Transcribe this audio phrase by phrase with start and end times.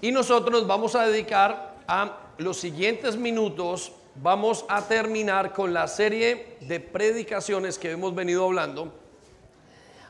[0.00, 3.92] Y nosotros nos vamos a dedicar a los siguientes minutos.
[4.16, 8.92] Vamos a terminar con la serie de predicaciones que hemos venido hablando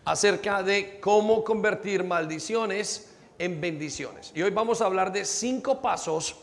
[0.04, 4.32] acerca de cómo convertir maldiciones en bendiciones.
[4.34, 6.36] Y hoy vamos a hablar de cinco pasos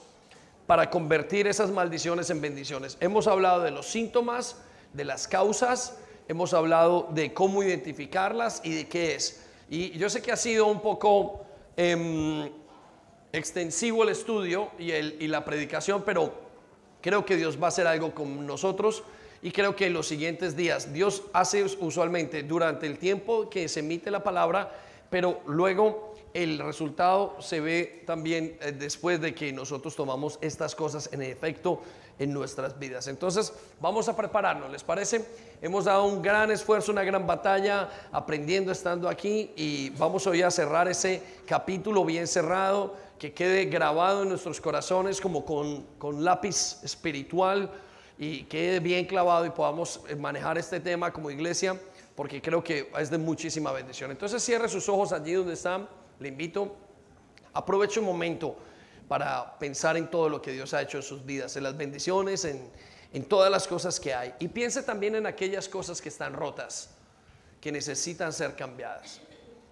[0.66, 2.98] para convertir esas maldiciones en bendiciones.
[3.00, 4.58] Hemos hablado de los síntomas,
[4.94, 5.98] de las causas,
[6.28, 9.46] hemos hablado de cómo identificarlas y de qué es.
[9.70, 11.46] Y yo sé que ha sido un poco
[11.78, 12.50] em,
[13.34, 16.34] extensivo el estudio y, el, y la predicación, pero
[17.02, 19.04] creo que Dios va a hacer algo con nosotros
[19.42, 23.80] y creo que en los siguientes días Dios hace usualmente durante el tiempo que se
[23.80, 24.72] emite la palabra,
[25.10, 31.10] pero luego el resultado se ve también eh, después de que nosotros tomamos estas cosas
[31.12, 31.82] en efecto
[32.20, 33.08] en nuestras vidas.
[33.08, 33.52] Entonces,
[33.82, 35.26] vamos a prepararnos, ¿les parece?
[35.62, 40.52] Hemos dado un gran esfuerzo, una gran batalla aprendiendo estando aquí y vamos hoy a
[40.52, 46.84] cerrar ese capítulo bien cerrado, que quede grabado en nuestros corazones como con, con lápiz
[46.84, 47.72] espiritual
[48.18, 51.80] y quede bien clavado y podamos eh, manejar este tema como iglesia,
[52.16, 54.10] porque creo que es de muchísima bendición.
[54.10, 55.88] Entonces cierre sus ojos allí donde están,
[56.20, 56.76] le invito,
[57.54, 58.58] aproveche un momento
[59.08, 62.44] para pensar en todo lo que Dios ha hecho en sus vidas, en las bendiciones,
[62.44, 62.72] en,
[63.14, 64.34] en todas las cosas que hay.
[64.40, 66.90] Y piense también en aquellas cosas que están rotas,
[67.60, 69.22] que necesitan ser cambiadas.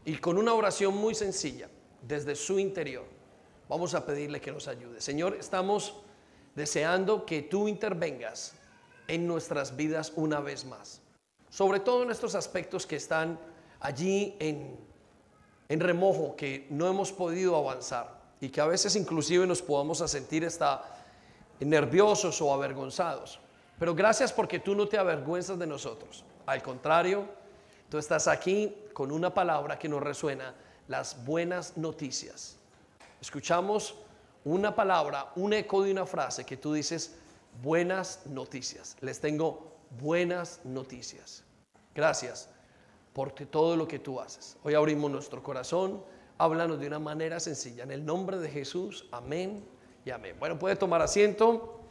[0.05, 1.67] Y con una oración muy sencilla,
[2.03, 3.17] desde su interior,
[3.69, 4.99] vamos a pedirle que nos ayude.
[4.99, 5.93] Señor, estamos
[6.55, 8.55] deseando que tú intervengas
[9.07, 11.01] en nuestras vidas una vez más.
[11.49, 13.39] Sobre todo en estos aspectos que están
[13.79, 14.77] allí en,
[15.69, 20.45] en remojo, que no hemos podido avanzar y que a veces inclusive nos podamos sentir
[20.45, 20.83] hasta
[21.59, 23.39] nerviosos o avergonzados.
[23.77, 26.25] Pero gracias porque tú no te avergüenzas de nosotros.
[26.45, 27.25] Al contrario,
[27.87, 30.55] tú estás aquí con una palabra que nos resuena,
[30.87, 32.58] las buenas noticias.
[33.21, 33.95] Escuchamos
[34.45, 37.15] una palabra, un eco de una frase que tú dices,
[37.61, 38.95] buenas noticias.
[39.01, 41.43] Les tengo buenas noticias.
[41.93, 42.49] Gracias
[43.13, 44.55] por todo lo que tú haces.
[44.63, 46.01] Hoy abrimos nuestro corazón,
[46.37, 47.83] háblanos de una manera sencilla.
[47.83, 49.65] En el nombre de Jesús, amén
[50.05, 50.35] y amén.
[50.39, 51.81] Bueno, puede tomar asiento.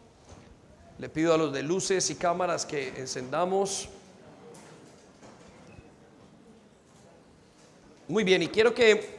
[0.98, 3.88] Le pido a los de luces y cámaras que encendamos.
[8.08, 9.17] Muy bien, y quiero que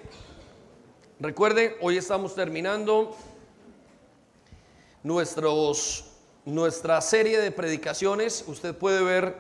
[1.20, 3.16] recuerde, hoy estamos terminando
[5.04, 6.06] nuestros,
[6.46, 8.44] nuestra serie de predicaciones.
[8.48, 9.36] Usted puede ver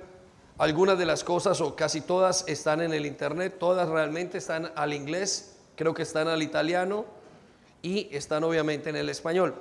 [0.57, 4.94] algunas de las cosas o casi todas están en el internet, todas realmente están al
[4.94, 7.06] inglés, creo que están al italiano
[7.81, 9.56] y están obviamente en el español,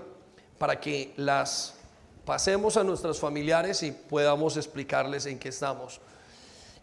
[0.59, 1.75] para que las
[2.25, 6.01] pasemos a nuestros familiares y podamos explicarles en qué estamos.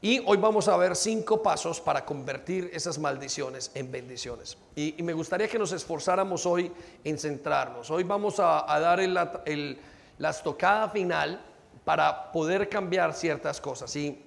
[0.05, 4.55] Y hoy vamos a ver cinco pasos para convertir esas maldiciones en bendiciones.
[4.75, 6.71] Y, me gustaría que nos esforzáramos hoy
[7.03, 7.89] en centrarnos.
[7.89, 11.41] Hoy vamos a, dar la estocada final
[11.83, 13.95] para poder cambiar ciertas cosas.
[13.95, 14.21] Y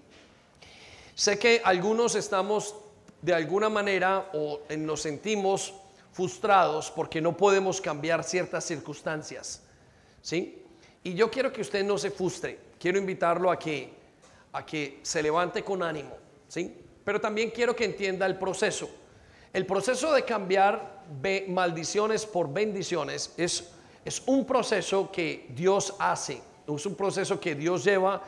[1.15, 2.75] sé que algunos estamos
[3.22, 5.75] de alguna manera o nos sentimos
[6.11, 9.62] frustrados porque no podemos cambiar ciertas circunstancias.
[10.22, 10.61] ¿Sí?
[11.05, 12.59] Y yo quiero que usted no se frustre.
[12.81, 13.98] Quiero invitarlo a que
[14.53, 16.17] a que se levante con ánimo,
[16.49, 16.75] ¿sí?
[17.05, 18.89] Pero también quiero que entienda el proceso.
[19.53, 21.05] El proceso de cambiar
[21.49, 23.71] maldiciones por bendiciones es,
[24.05, 28.23] es un proceso que Dios hace, es un proceso que Dios lleva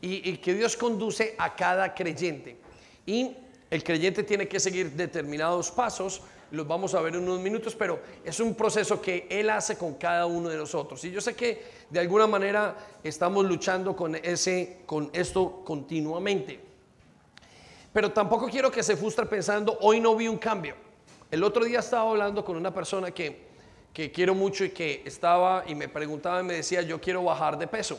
[0.00, 2.58] y, y que Dios conduce a cada creyente.
[3.06, 3.36] Y
[3.70, 6.20] el creyente tiene que seguir determinados pasos
[6.50, 9.94] los vamos a ver en unos minutos, pero es un proceso que Él hace con
[9.94, 11.04] cada uno de nosotros.
[11.04, 16.60] Y yo sé que de alguna manera estamos luchando con, ese, con esto continuamente.
[17.92, 20.74] Pero tampoco quiero que se frustre pensando, hoy no vi un cambio.
[21.30, 23.46] El otro día estaba hablando con una persona que,
[23.92, 27.58] que quiero mucho y que estaba y me preguntaba y me decía, yo quiero bajar
[27.58, 27.98] de peso.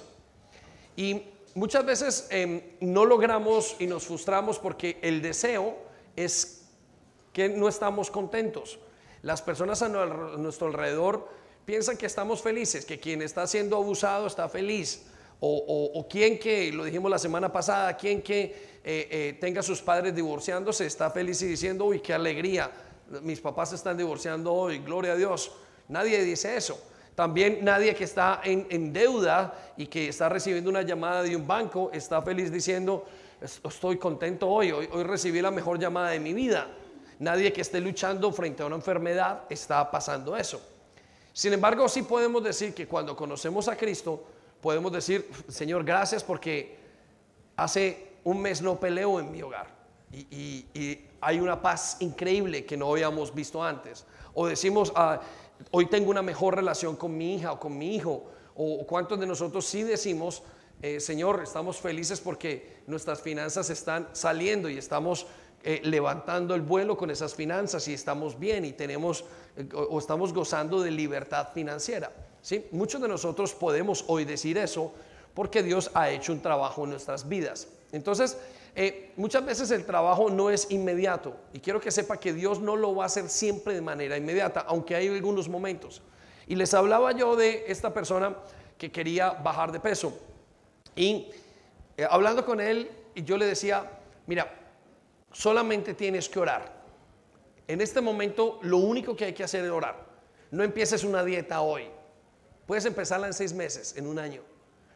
[0.95, 1.23] Y
[1.55, 5.75] muchas veces em, no logramos y nos frustramos porque el deseo
[6.15, 6.56] es
[7.37, 8.79] que no estamos contentos.
[9.21, 11.27] Las personas a nuestro alrededor
[11.65, 15.05] piensan que estamos felices, que quien está siendo abusado está feliz.
[15.39, 20.15] O, quien que, lo dijimos la semana pasada, quien que eh, eh, tenga sus padres
[20.15, 22.71] divorciándose está feliz y diciendo, uy, qué alegría,
[23.21, 25.51] mis papás se están divorciando hoy, gloria a Dios.
[25.89, 26.81] Nadie dice eso.
[27.13, 31.91] También nadie que está en, deuda y que está recibiendo una llamada de un banco
[31.93, 33.05] está feliz diciendo,
[33.39, 36.67] estoy contento hoy, hoy recibí la mejor llamada de mi vida.
[37.19, 40.61] Nadie que esté luchando frente a una enfermedad está pasando eso.
[41.33, 44.23] Sin embargo, sí podemos decir que cuando conocemos a Cristo,
[44.61, 46.77] podemos decir, Señor, gracias porque
[47.55, 49.77] hace un mes no peleo en mi hogar
[50.11, 54.05] y, hay una paz increíble que no habíamos visto antes.
[54.35, 55.19] O decimos, ah,
[55.71, 58.23] hoy tengo una mejor relación con mi hija o con mi hijo,
[58.55, 60.43] o cuántos de nosotros sí decimos,
[60.79, 65.25] eh, Señor, estamos felices porque nuestras finanzas están saliendo y estamos
[65.63, 69.25] eh, levantando el vuelo con esas finanzas y estamos bien y tenemos
[69.55, 72.11] eh, o, estamos gozando de libertad financiera.
[72.41, 72.65] ¿sí?
[72.71, 74.93] Muchos de nosotros podemos hoy decir eso
[75.33, 77.67] porque Dios ha hecho un trabajo en nuestras vidas.
[77.91, 78.37] Entonces,
[79.15, 82.95] muchas veces el trabajo no es inmediato y quiero que sepa que Dios no lo
[82.95, 86.01] va a hacer siempre de manera inmediata, aunque hay algunos momentos.
[86.47, 88.35] Y les hablaba yo de esta persona
[88.77, 90.13] que quería bajar de peso.
[90.95, 91.29] Y
[91.97, 93.89] eh, hablando con él, yo le decía,
[94.27, 94.51] mira,
[95.37, 96.73] solamente tienes que orar.
[97.67, 100.03] En este momento lo único que hay que hacer es orar.
[100.49, 101.89] No empieces una dieta hoy.
[102.65, 104.41] Puedes empezarla en seis meses, en un año.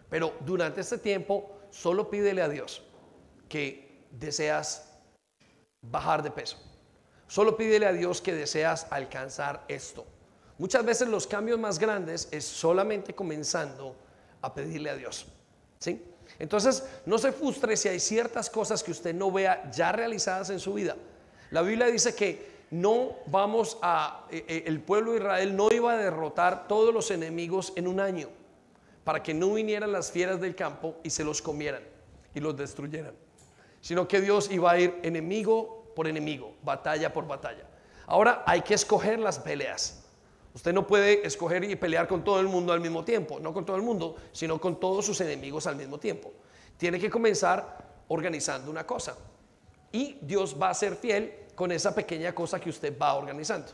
[0.09, 2.81] Pero durante este tiempo solo pídele a Dios
[3.47, 4.91] que deseas
[5.79, 6.57] bajar de peso.
[7.27, 10.07] Solo pídele a Dios que deseas alcanzar esto.
[10.57, 13.95] Muchas veces los cambios más grandes es solamente comenzando
[14.41, 15.27] a pedirle a Dios.
[15.77, 16.03] ¿Sí?
[16.41, 20.59] Entonces, no se frustre si hay ciertas cosas que usted no vea ya realizadas en
[20.59, 20.95] su vida.
[21.51, 25.93] La Biblia dice que no vamos a, eh, eh, el pueblo de Israel no iba
[25.93, 28.27] a derrotar todos los enemigos en un año
[29.03, 31.83] para que no vinieran las fieras del campo y se los comieran
[32.33, 33.13] y los destruyeran,
[33.79, 37.67] sino que Dios iba a ir enemigo por enemigo, batalla por batalla.
[38.07, 40.00] Ahora hay que escoger las peleas.
[40.53, 43.65] Usted no puede escoger y pelear con todo el mundo al mismo tiempo, no con
[43.65, 46.31] todo el mundo, sino con todos sus enemigos al mismo tiempo.
[46.77, 49.15] Tiene que comenzar organizando una cosa.
[49.91, 53.71] Y Dios va a ser fiel con esa pequeña cosa que usted va organizando.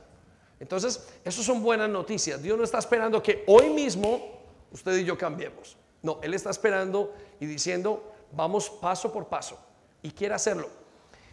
[0.60, 2.42] Entonces, eso son buenas noticias.
[2.42, 4.42] Dios no está esperando que hoy mismo
[4.72, 5.78] usted y yo cambiemos.
[6.02, 9.60] No, Él está esperando y diciendo, vamos paso por paso.
[10.02, 10.70] Y quiere hacerlo.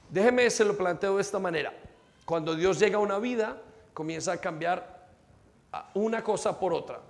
[0.09, 1.73] Déjeme, se lo planteo de esta manera.
[2.25, 3.61] Cuando Dios llega a una vida,
[3.93, 4.94] comienza a cambiar
[5.95, 7.01] una cosa por otra.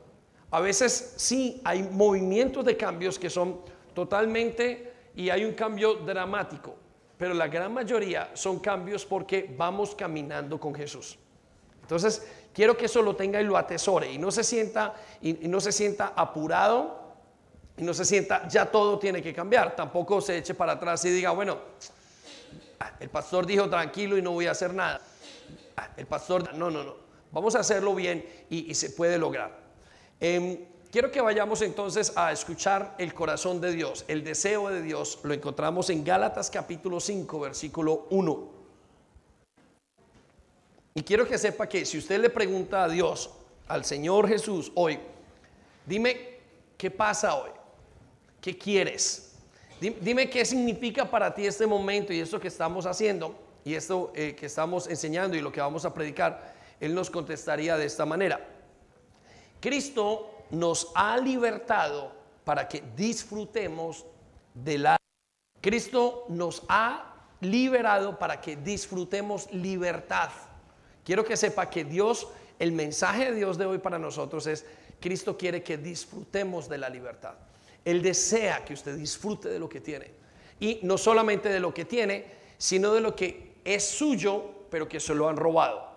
[0.50, 3.60] A veces sí hay movimientos de cambios que son
[3.92, 6.76] totalmente y hay un cambio dramático,
[7.18, 11.18] pero la gran mayoría son cambios porque vamos caminando con Jesús.
[11.82, 15.60] Entonces, quiero que eso lo tenga y lo atesore y no se sienta y, no
[15.60, 17.02] se sienta apurado
[17.76, 19.76] y no se sienta ya todo tiene que cambiar.
[19.76, 21.58] Tampoco se eche para atrás y diga, bueno,
[23.00, 25.00] el pastor dijo tranquilo y no voy a hacer nada.
[25.96, 27.03] El pastor, no, no, no.
[27.34, 29.58] Vamos a hacerlo bien y, se puede lograr.
[30.20, 30.56] Em,
[30.92, 35.18] quiero que vayamos entonces a escuchar el corazón de Dios, el deseo de Dios.
[35.24, 38.48] Lo encontramos en Gálatas capítulo 5, versículo 1.
[40.94, 43.30] Y quiero que sepa que si usted le pregunta a Dios,
[43.66, 45.00] al Señor Jesús hoy,
[45.84, 46.38] dime
[46.78, 47.50] qué pasa hoy,
[48.40, 49.32] qué quieres,
[49.80, 53.34] dime qué significa para ti este momento y esto que estamos haciendo
[53.64, 56.53] y esto eh, que estamos enseñando y lo que vamos a predicar.
[56.84, 58.46] Él nos contestaría de esta manera.
[59.58, 62.12] Cristo nos ha libertado
[62.44, 64.04] para que disfrutemos
[64.52, 64.96] de la...
[65.62, 70.28] Cristo nos ha liberado para que disfrutemos libertad.
[71.02, 72.28] Quiero que sepa que Dios,
[72.58, 74.66] el mensaje de Dios de hoy para nosotros es,
[75.00, 77.36] Cristo quiere que disfrutemos de la libertad.
[77.82, 80.10] Él desea que usted disfrute de lo que tiene.
[80.60, 82.26] Y no solamente de lo que tiene,
[82.58, 85.93] sino de lo que es suyo, pero que se lo han robado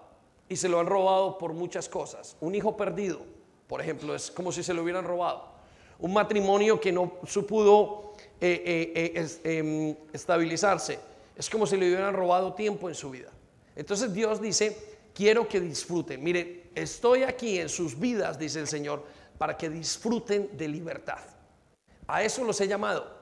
[0.50, 2.36] y se lo han robado por muchas cosas.
[2.40, 3.22] Un hijo perdido,
[3.68, 5.58] por ejemplo, es como si se lo hubieran robado.
[6.00, 11.00] Un matrimonio que no pudo eh, eh, eh, em, estabilizarse,
[11.36, 13.32] es como si le hubieran robado tiempo en su vida.
[13.76, 14.78] Entonces Dios dice,
[15.14, 16.24] quiero que disfruten.
[16.24, 19.04] Mire, estoy aquí en sus vidas, dice el Señor,
[19.38, 21.20] para que disfruten de libertad.
[22.08, 23.18] A eso los he llamado.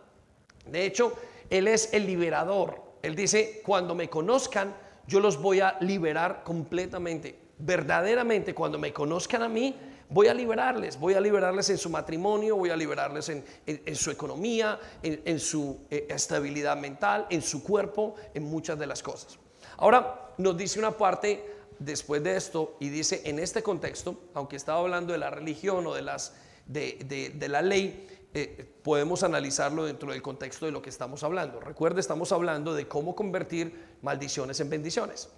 [0.66, 1.14] De hecho,
[1.50, 2.82] Él es el liberador.
[3.02, 4.76] Él dice, cuando me conozcan,
[5.08, 7.40] yo los voy a liberar completamente.
[7.58, 9.76] Verdaderamente, cuando me conozcan a mí,
[10.10, 11.00] voy a liberarles.
[11.00, 16.08] Voy a liberarles en su matrimonio, voy a liberarles en, su economía, en, su eh,
[16.10, 19.38] estabilidad mental, en su cuerpo, en muchas de las cosas.
[19.78, 21.44] Ahora nos dice una parte
[21.80, 25.94] después de esto y dice en este contexto, aunque estaba hablando de la religión o
[25.94, 26.34] de, las,
[26.66, 28.08] de la ley,
[28.38, 31.62] eh, podemos analizarlo dentro del contexto de lo que estamos hablando.
[31.62, 35.30] Recuerde, estamos hablando de cómo convertir maldiciones en bendiciones.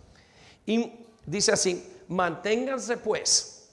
[0.65, 3.69] Y dice así, manténganse pues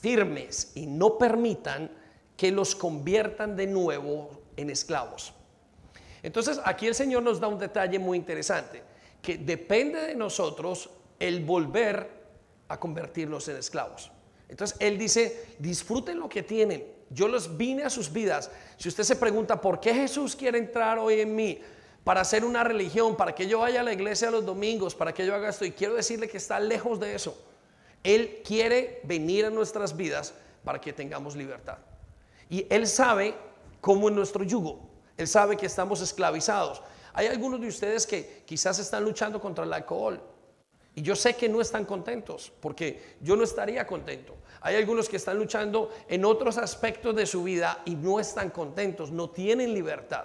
[0.00, 1.90] firmes y no permitan
[2.36, 5.34] que los conviertan de nuevo en esclavos.
[6.22, 8.84] Entonces aquí el Señor nos da un detalle muy interesante,
[9.20, 12.08] que depende de nosotros el volver
[12.68, 14.12] a convertirnos en esclavos.
[14.48, 18.50] Entonces Él dice, disfruten lo que tienen, yo los vine a sus vidas.
[18.76, 21.60] Si usted se pregunta, ¿por qué Jesús quiere entrar hoy en mí?
[22.02, 25.24] Para hacer una religión, para que yo vaya a la iglesia los domingos, para que
[25.24, 25.64] yo haga esto.
[25.64, 27.40] Y quiero decirle que está lejos de eso.
[28.02, 31.78] Él quiere venir a nuestras vidas para que tengamos libertad.
[32.50, 33.34] Y Él sabe
[33.80, 34.90] cómo es nuestro yugo.
[35.16, 36.82] Él sabe que estamos esclavizados.
[37.12, 40.20] Hay algunos de ustedes que quizás están luchando contra el alcohol.
[40.94, 44.36] Y yo sé que no están contentos, porque yo no estaría contento.
[44.60, 49.10] Hay algunos que están luchando en otros aspectos de su vida y no están contentos,
[49.10, 50.24] no tienen libertad.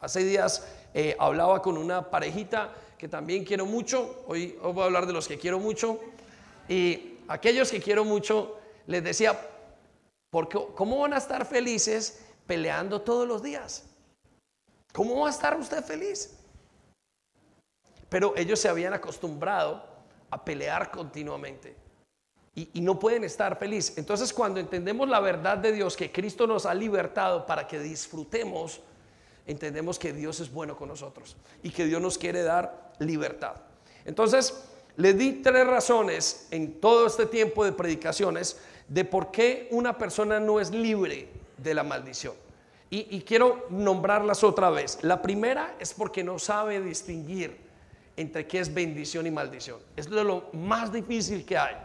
[0.00, 5.06] Hace días eh, hablaba con una parejita que también quiero mucho, hoy, voy a hablar
[5.06, 6.00] de los que quiero mucho,
[6.68, 9.38] y aquellos que quiero mucho les decía,
[10.30, 13.84] porque, ¿cómo van a estar felices peleando todos los días?
[14.92, 16.36] ¿Cómo va a estar usted feliz?
[18.08, 19.87] Pero ellos se habían acostumbrado
[20.30, 21.88] a pelear continuamente
[22.74, 23.96] y, no pueden estar felices.
[23.98, 28.80] Entonces cuando entendemos la verdad de Dios, que Cristo nos ha libertado para que disfrutemos,
[29.46, 33.54] entendemos que Dios es bueno con nosotros y que Dios nos quiere dar libertad.
[34.04, 34.64] Entonces,
[34.96, 38.58] le di tres razones en todo este tiempo de predicaciones
[38.88, 42.34] de por qué una persona no es libre de la maldición.
[42.90, 44.98] Y, quiero nombrarlas otra vez.
[45.02, 47.58] La primera es porque no sabe distinguir
[48.18, 49.78] entre qué es bendición y maldición.
[49.96, 51.76] Es lo más difícil que hay.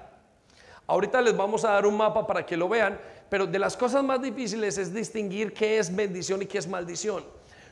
[0.87, 2.99] Ahorita les vamos a dar un mapa para que lo vean,
[3.29, 7.23] pero de las cosas más difíciles es distinguir qué es bendición y qué es maldición.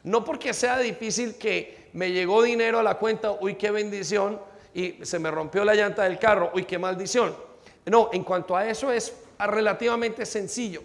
[0.04, 4.40] No porque sea difícil que me llegó dinero a la cuenta, uy, qué bendición,
[4.74, 7.36] y se me rompió la llanta del carro, uy, qué maldición.
[7.86, 10.84] No, en cuanto a eso es relativamente sencillo,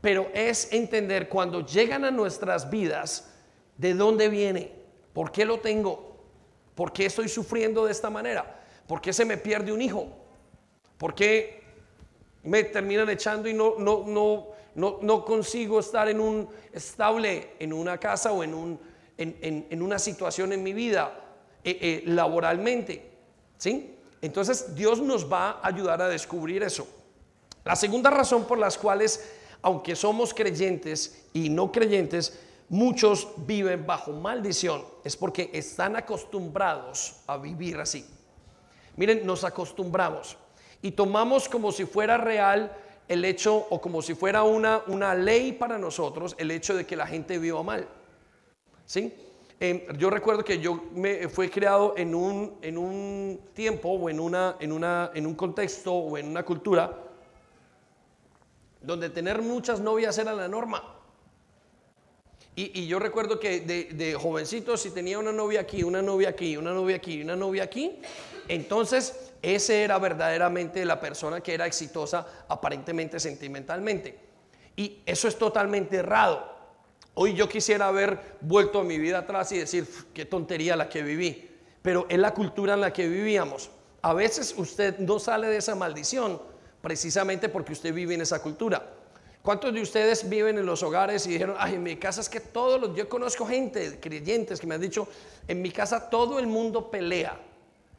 [0.00, 3.32] pero es entender cuando llegan a nuestras vidas
[3.76, 4.72] de dónde viene,
[5.12, 6.11] por qué lo tengo,
[6.74, 10.08] por qué estoy sufriendo de esta manera, por qué se me pierde un hijo,
[10.98, 11.62] por qué
[12.44, 14.04] me terminan echando y no, no,
[14.74, 18.80] no, no, consigo estar en un estable, en una casa o en, un,
[19.16, 21.20] en, en, una situación en mi vida
[21.62, 23.10] eh, eh, laboralmente.
[23.58, 23.96] ¿Sí?
[24.20, 26.86] Entonces Dios nos va a ayudar a descubrir eso.
[27.64, 34.12] La segunda razón por las cuales, aunque somos creyentes y no creyentes, muchos viven bajo
[34.12, 38.04] maldición es porque están acostumbrados a vivir así.
[38.96, 40.36] Miren, nos acostumbramos
[40.80, 42.76] y tomamos como si fuera real
[43.08, 46.96] el hecho o como si fuera una, una ley para nosotros el hecho de que
[46.96, 47.86] la gente viva mal.
[48.84, 49.14] ¿Sí?
[49.60, 54.18] Em, yo recuerdo que yo me fui creado en un, en un tiempo o en,
[54.18, 56.98] una, en, una, en un contexto o en una cultura
[58.80, 60.82] donde tener muchas novias era la norma.
[62.54, 66.56] Y, yo recuerdo que de, de, jovencito, si tenía una novia aquí, una novia aquí,
[66.56, 67.98] una novia aquí, una novia aquí,
[68.46, 74.18] entonces ese era verdaderamente la persona que era exitosa aparentemente sentimentalmente.
[74.76, 76.52] Y eso es totalmente errado.
[77.14, 81.02] Hoy yo quisiera haber vuelto a mi vida atrás y decir, qué tontería la que
[81.02, 81.50] viví.
[81.82, 83.70] Pero es la cultura en la que vivíamos.
[84.02, 86.40] A veces usted no sale de esa maldición
[86.80, 88.94] precisamente porque usted vive en esa cultura.
[89.42, 92.38] ¿Cuántos de ustedes viven en los hogares y dijeron, ay, en mi casa es que
[92.38, 95.08] todos los, yo conozco gente, creyentes que me han dicho,
[95.48, 97.40] en mi casa todo el mundo pelea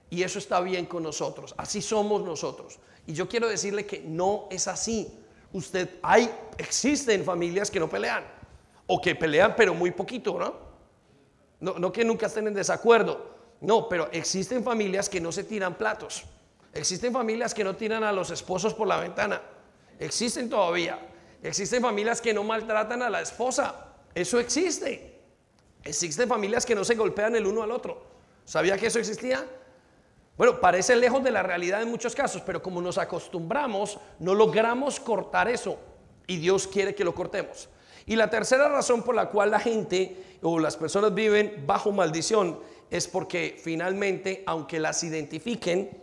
[0.09, 2.79] y eso está bien con nosotros, así somos nosotros.
[3.05, 5.19] Y yo quiero decirle que no es así.
[5.51, 8.23] Usted, hay, existen familias que no pelean
[8.87, 10.55] o que pelean pero muy poquito, ¿no?
[11.59, 15.75] No, no que nunca estén en desacuerdo, no, pero existen familias que no se tiran
[15.77, 16.23] platos,
[16.73, 19.41] existen familias que no tiran a los esposos por la ventana,
[19.99, 20.99] existen todavía,
[21.43, 25.19] existen familias que no maltratan a la esposa, eso existe,
[25.83, 28.03] existen familias que no se golpean el uno al otro,
[28.45, 29.45] ¿sabía que eso existía?
[30.37, 34.99] Bueno, parece lejos de la realidad en muchos casos, pero como nos acostumbramos, no logramos
[34.99, 35.77] cortar eso
[36.25, 37.69] y Dios quiere que lo cortemos.
[38.05, 42.59] Y la tercera razón por la cual la gente o las personas viven bajo maldición
[42.89, 46.01] es porque finalmente, aunque las identifiquen,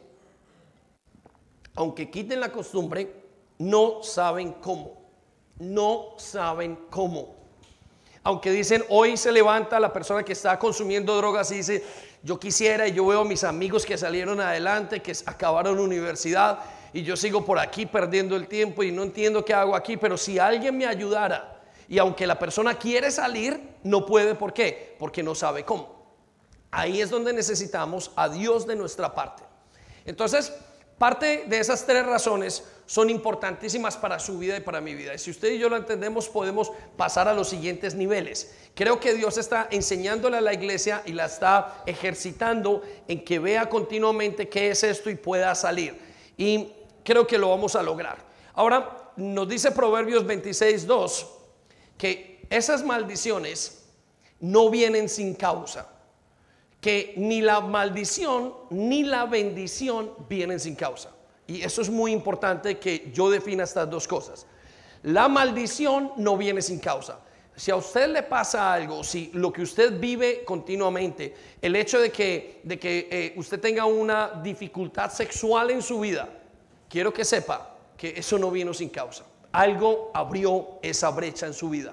[1.75, 3.13] aunque quiten la costumbre,
[3.59, 5.00] no saben cómo.
[5.61, 7.37] No saben cómo.
[8.23, 11.85] Aunque dicen, hoy se levanta la persona que está consumiendo drogas y dice,
[12.23, 16.59] yo quisiera, y yo veo a mis amigos que salieron adelante, que acabaron universidad,
[16.93, 20.17] y yo sigo por aquí perdiendo el tiempo y no entiendo qué hago aquí, pero
[20.17, 24.35] si alguien me ayudara y aunque la persona quiere salir, no puede.
[24.35, 24.97] ¿Por qué?
[24.99, 26.01] Porque no sabe cómo.
[26.71, 29.43] Ahí es donde necesitamos a Dios de nuestra parte.
[30.05, 30.53] Entonces,
[30.99, 35.15] parte de esas tres razones son importantísimas para su vida y para mi vida.
[35.15, 38.53] Y si usted y yo lo entendemos, podemos pasar a los siguientes niveles.
[38.75, 43.69] Creo que Dios está enseñándole a la iglesia y la está ejercitando en que vea
[43.69, 46.01] continuamente qué es esto y pueda salir.
[46.37, 46.73] Y
[47.05, 48.19] creo que lo vamos a lograr.
[48.55, 51.27] Ahora, nos dice Proverbios 26, 2
[51.97, 53.85] que esas maldiciones
[54.41, 55.89] no vienen sin causa,
[56.81, 61.20] que ni la maldición ni la bendición vienen sin causa.
[61.51, 64.47] Y eso es muy importante que yo defina estas dos cosas.
[65.03, 67.19] La maldición no viene sin causa.
[67.57, 72.13] Si a usted le pasa algo, si lo que usted vive continuamente, el hecho de
[72.13, 76.29] que, de que eh, usted tenga una dificultad sexual en su vida,
[76.89, 79.25] quiero que sepa que eso no vino sin causa.
[79.51, 81.93] Algo abrió esa brecha en su vida.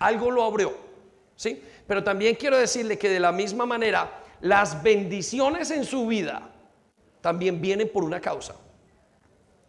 [0.00, 0.76] Algo lo abrió.
[1.36, 1.62] ¿Sí?
[1.86, 6.50] Pero también quiero decirle que de la misma manera, las bendiciones en su vida
[7.20, 8.56] también vienen por una causa.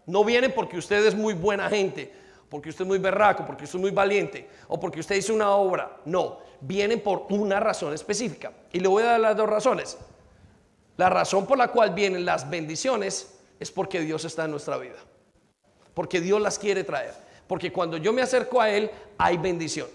[0.07, 2.11] No vienen porque usted es muy buena gente,
[2.49, 5.51] porque usted es muy berraco, porque usted es muy valiente o porque usted hizo una
[5.51, 5.97] obra.
[6.05, 8.51] No, vienen por una razón específica.
[8.71, 9.97] Y le voy a dar las dos razones.
[10.95, 14.97] La razón por la cual vienen las bendiciones es porque Dios está en nuestra vida.
[15.93, 17.13] Porque Dios las quiere traer.
[17.45, 19.87] Porque cuando yo me acerco a Él hay bendición.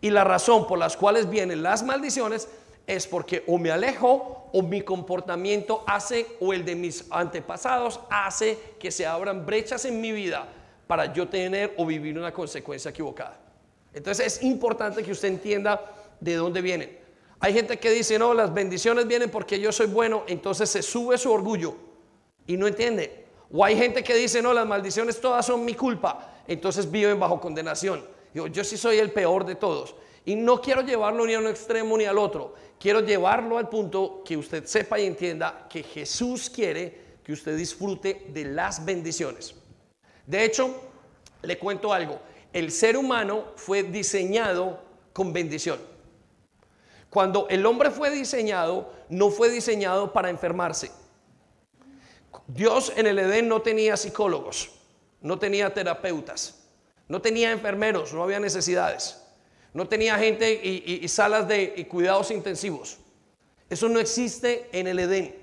[0.00, 2.48] Y la razón por las cuales vienen las maldiciones
[2.88, 8.58] es porque o me alejo o mi comportamiento hace o el de mis antepasados hace
[8.80, 10.48] que se abran brechas en mi vida
[10.86, 13.38] para yo tener o vivir una consecuencia equivocada.
[13.92, 15.84] Entonces es importante que usted entienda
[16.18, 16.98] de dónde vienen.
[17.40, 21.18] Hay gente que dice, no, las bendiciones vienen porque yo soy bueno, entonces se sube
[21.18, 21.74] su orgullo
[22.46, 23.26] y no entiende.
[23.52, 27.38] O hay gente que dice, no, las maldiciones todas son mi culpa, entonces viven bajo
[27.38, 28.02] condenación.
[28.32, 29.94] Yo, yo sí soy el peor de todos.
[30.28, 32.54] Y no quiero llevarlo ni a un extremo ni al otro.
[32.78, 38.26] Quiero llevarlo al punto que usted sepa y entienda que Jesús quiere que usted disfrute
[38.28, 39.54] de las bendiciones.
[40.26, 40.82] De hecho,
[41.40, 42.20] le cuento algo.
[42.52, 44.82] El ser humano fue diseñado
[45.14, 45.78] con bendición.
[47.08, 50.90] Cuando el hombre fue diseñado, no fue diseñado para enfermarse.
[52.48, 54.72] Dios en el Edén no tenía psicólogos,
[55.22, 56.68] no tenía terapeutas,
[57.08, 59.24] no tenía enfermeros, no había necesidades.
[59.78, 62.98] No tenía gente y, salas de cuidados intensivos.
[63.70, 65.36] Eso no existe en el Edén.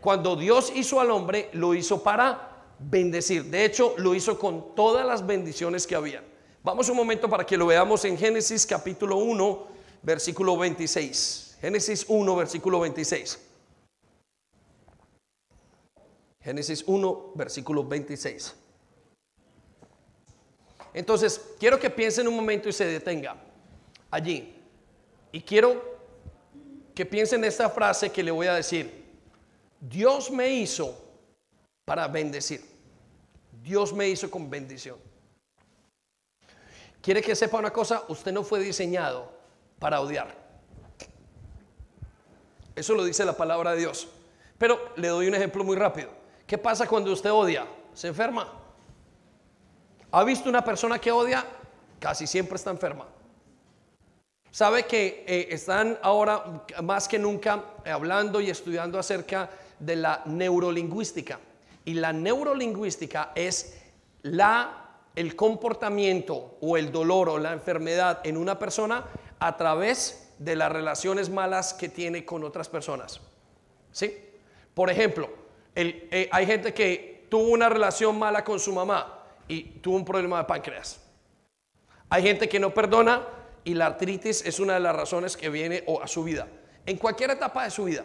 [0.00, 3.44] Cuando Dios hizo al hombre, lo hizo para bendecir.
[3.44, 6.24] De hecho, lo hizo con todas las bendiciones que había.
[6.64, 9.66] Vamos un momento para que lo veamos en Génesis capítulo 1,
[10.00, 11.58] versículo 26.
[11.60, 13.38] Génesis 1, versículo 26.
[16.40, 18.54] Génesis 1, versículo 26.
[20.94, 23.44] Entonces, quiero que piensen un momento y se detenga
[24.10, 24.54] allí.
[25.32, 25.98] Y quiero
[26.94, 29.06] que piensen en esta frase que le voy a decir.
[29.80, 30.98] Dios me hizo
[31.84, 32.64] para bendecir.
[33.62, 34.96] Dios me hizo con bendición.
[37.00, 39.32] Quiere que sepa una cosa, usted no fue diseñado
[39.78, 40.34] para odiar.
[42.74, 44.08] Eso lo dice la palabra de Dios.
[44.58, 46.10] Pero le doy un ejemplo muy rápido.
[46.46, 47.66] ¿Qué pasa cuando usted odia?
[47.94, 48.52] Se enferma.
[50.10, 51.44] ¿Ha visto una persona que odia?
[52.00, 53.06] Casi siempre está enferma.
[54.58, 61.38] Sabe que eh, están ahora más que nunca hablando y estudiando acerca de la neurolingüística.
[61.84, 63.78] Y la neurolingüística es
[64.22, 69.04] la el comportamiento o el dolor o la enfermedad en una persona
[69.38, 73.20] a través de las relaciones malas que tiene con otras personas.
[73.92, 74.12] ¿Sí?
[74.74, 75.30] Por ejemplo,
[75.76, 80.38] eh, hay gente que tuvo una relación mala con su mamá y tuvo un problema
[80.38, 81.00] de páncreas.
[82.10, 85.84] Hay gente que no perdona y la artritis es una de las razones que viene
[86.02, 86.48] a su vida,
[86.86, 88.04] en cualquier etapa de su vida.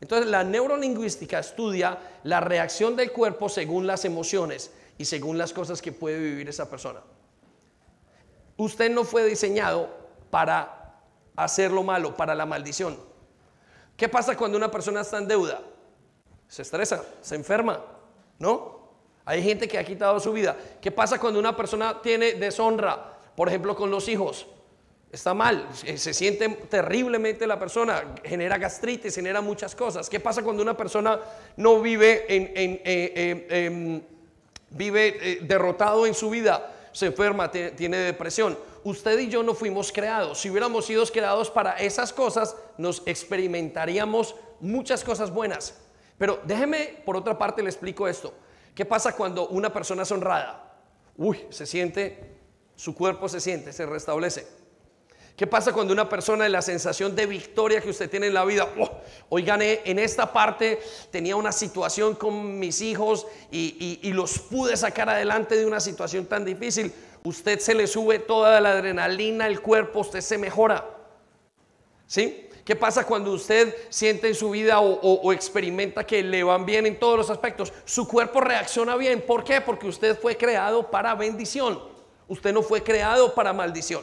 [0.00, 5.80] Entonces la neurolingüística estudia la reacción del cuerpo según las emociones y según las cosas
[5.80, 7.00] que puede vivir esa persona.
[8.56, 9.88] Usted no fue diseñado
[10.30, 11.00] para
[11.36, 12.98] hacer lo malo, para la maldición.
[13.96, 15.60] ¿Qué pasa cuando una persona está en deuda?
[16.48, 17.80] Se estresa, se enferma,
[18.38, 18.74] ¿no?
[19.24, 20.56] Hay gente que ha quitado su vida.
[20.80, 24.46] ¿Qué pasa cuando una persona tiene deshonra, por ejemplo, con los hijos?
[25.14, 30.08] Está mal, se siente terriblemente la persona, genera gastritis, genera muchas cosas.
[30.08, 31.20] ¿Qué pasa cuando una persona
[31.56, 34.02] no vive, en, eh, eh, em,
[34.70, 36.72] vive eh, derrotado en su vida?
[36.92, 38.58] Se enferma, tiene depresión.
[38.84, 40.40] Usted y yo no fuimos creados.
[40.40, 45.74] Si hubiéramos sido creados para esas cosas, nos experimentaríamos muchas cosas buenas.
[46.18, 48.32] Pero déjeme, por otra parte, le explico esto.
[48.74, 50.76] ¿Qué pasa cuando una persona es honrada?
[51.16, 52.36] Uy, se siente,
[52.76, 54.63] su cuerpo se siente, se restablece.
[55.36, 58.44] ¿Qué pasa cuando una persona en la sensación de victoria que usted tiene en la
[58.44, 58.88] vida, oh,
[59.30, 64.76] hoy gané en esta parte, tenía una situación con mis hijos y, y, los pude
[64.76, 66.92] sacar adelante de una situación tan difícil,
[67.24, 70.88] usted se le sube toda la adrenalina al cuerpo, usted se mejora.
[72.06, 72.48] ¿Sí?
[72.64, 76.86] ¿Qué pasa cuando usted siente en su vida o, o, experimenta que le van bien
[76.86, 77.72] en todos los aspectos?
[77.84, 79.20] Su cuerpo reacciona bien.
[79.20, 79.60] ¿Por qué?
[79.60, 81.78] Porque usted fue creado para bendición.
[82.28, 84.02] Usted no fue creado para maldición.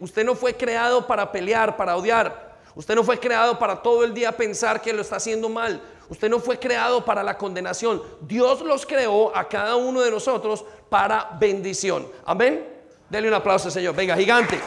[0.00, 2.56] Usted no fue creado para pelear, para odiar.
[2.74, 5.80] Usted no fue creado para todo el día pensar que lo está haciendo mal.
[6.08, 8.02] Usted no fue creado para la condenación.
[8.20, 12.06] Dios los creó a cada uno de nosotros para bendición.
[12.24, 12.64] Amén.
[13.08, 13.94] Dele un aplauso, Señor.
[13.94, 14.60] Venga, gigante.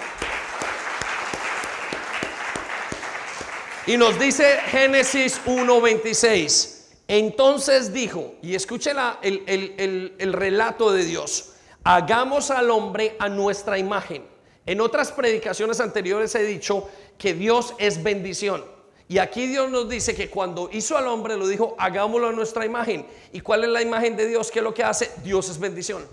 [3.86, 6.78] Y nos dice Génesis 1:26.
[7.08, 14.29] Entonces dijo, y escuche el, el relato de Dios, hagamos al hombre a nuestra imagen.
[14.70, 18.64] En otras predicaciones anteriores he dicho que Dios es bendición.
[19.08, 22.68] Y aquí Dios nos dice que cuando hizo al hombre lo dijo, hagámoslo a nuestra
[22.68, 23.08] imagen.
[23.34, 24.52] ¿Y cuál es la imagen de Dios?
[24.52, 25.10] ¿Qué es lo que hace?
[25.24, 26.06] Dios es bendición.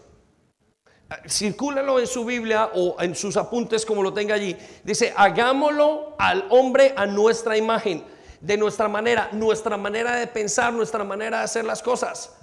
[1.29, 4.57] Circúlalo en su Biblia o en sus apuntes como lo tenga allí.
[4.85, 8.05] Dice, hagámoslo al hombre a nuestra imagen,
[8.41, 12.35] de nuestra manera, nuestra manera de pensar, nuestra manera de hacer las cosas.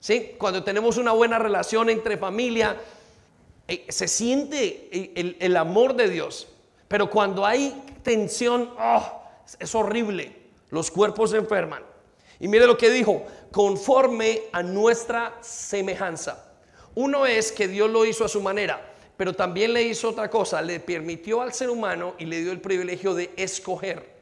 [0.00, 0.34] ¿Sí?
[0.36, 2.76] Cuando tenemos una buena relación entre familia,
[3.88, 4.88] se siente
[5.38, 6.48] el, amor de Dios.
[6.88, 9.22] Pero cuando hay tensión, oh,
[9.58, 10.34] es horrible.
[10.70, 11.82] Los cuerpos se enferman.
[12.40, 16.52] Y mire lo que dijo, conforme a nuestra semejanza.
[16.94, 20.62] Uno es que Dios lo hizo a su manera, pero también le hizo otra cosa,
[20.62, 24.16] le permitió al ser humano y le dio el privilegio de escoger.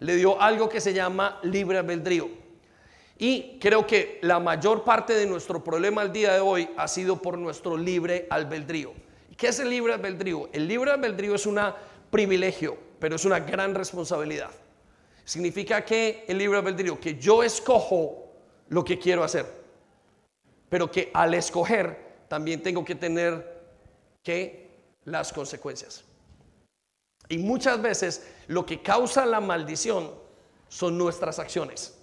[0.00, 2.28] Le dio algo que se llama libre albedrío.
[3.18, 7.20] Y creo que la mayor parte de nuestro problema al día de hoy ha sido
[7.20, 8.92] por nuestro libre albedrío.
[9.36, 10.48] ¿Qué es el libre albedrío?
[10.52, 11.60] El libre albedrío es un
[12.10, 14.50] privilegio, pero es una gran responsabilidad.
[15.24, 18.32] Significa que el libre albedrío, que yo escojo
[18.68, 19.46] lo que quiero hacer,
[20.68, 23.62] pero que al escoger también tengo que tener
[24.22, 24.70] que
[25.04, 26.04] las consecuencias.
[27.28, 30.12] Y muchas veces lo que causa la maldición
[30.68, 31.97] son nuestras acciones.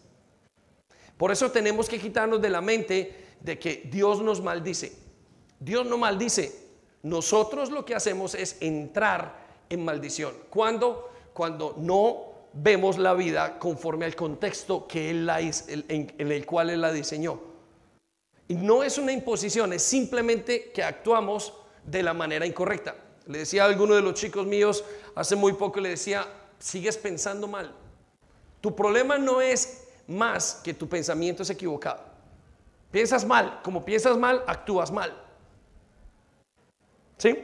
[1.18, 4.94] Por eso tenemos que quitarnos de la mente de que Dios nos maldice.
[5.60, 6.66] Dios no maldice.
[7.04, 10.34] Nosotros lo que hacemos es entrar en maldición.
[10.50, 11.12] ¿Cuándo?
[11.34, 16.82] Cuando no vemos la vida conforme al contexto que él la, en, el cual Él
[16.82, 17.40] la diseñó.
[18.48, 22.96] Y no es una imposición, es simplemente que actuamos de la manera incorrecta.
[23.28, 24.84] Le decía a alguno de los chicos míos
[25.16, 26.28] hace muy poco, le decía,
[26.60, 27.74] sigues pensando mal.
[28.62, 32.04] Tu problema no es más que tu pensamiento es equivocado.
[32.92, 35.22] Piensas mal, como piensas mal, actúas mal.
[37.18, 37.38] ¿Sí?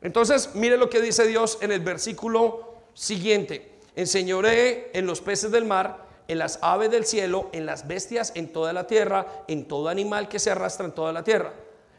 [0.00, 3.70] Entonces, mire lo que dice Dios en el versículo siguiente.
[3.96, 8.52] Enseñoré en los peces del mar, en las aves del cielo, en las bestias, en
[8.52, 11.52] toda la tierra, en todo animal que se arrastra en toda la tierra.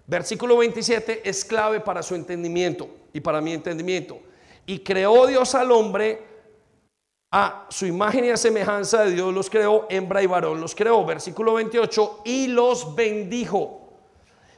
[0.08, 4.20] Versículo 27 es clave para su entendimiento y para mi entendimiento.
[4.66, 6.31] Y creó Dios al hombre
[7.32, 11.06] a su imagen y a semejanza de Dios los creó, hembra y varón los creó.
[11.06, 13.90] Versículo 28, y los bendijo.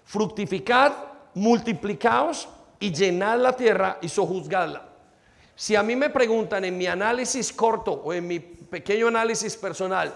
[0.06, 0.92] Fructificad,
[1.36, 4.90] multiplicaos y llenad la tierra y sojuzgadla.
[5.56, 10.12] Si a mí me preguntan en mi análisis corto o en mi pequeño análisis personal,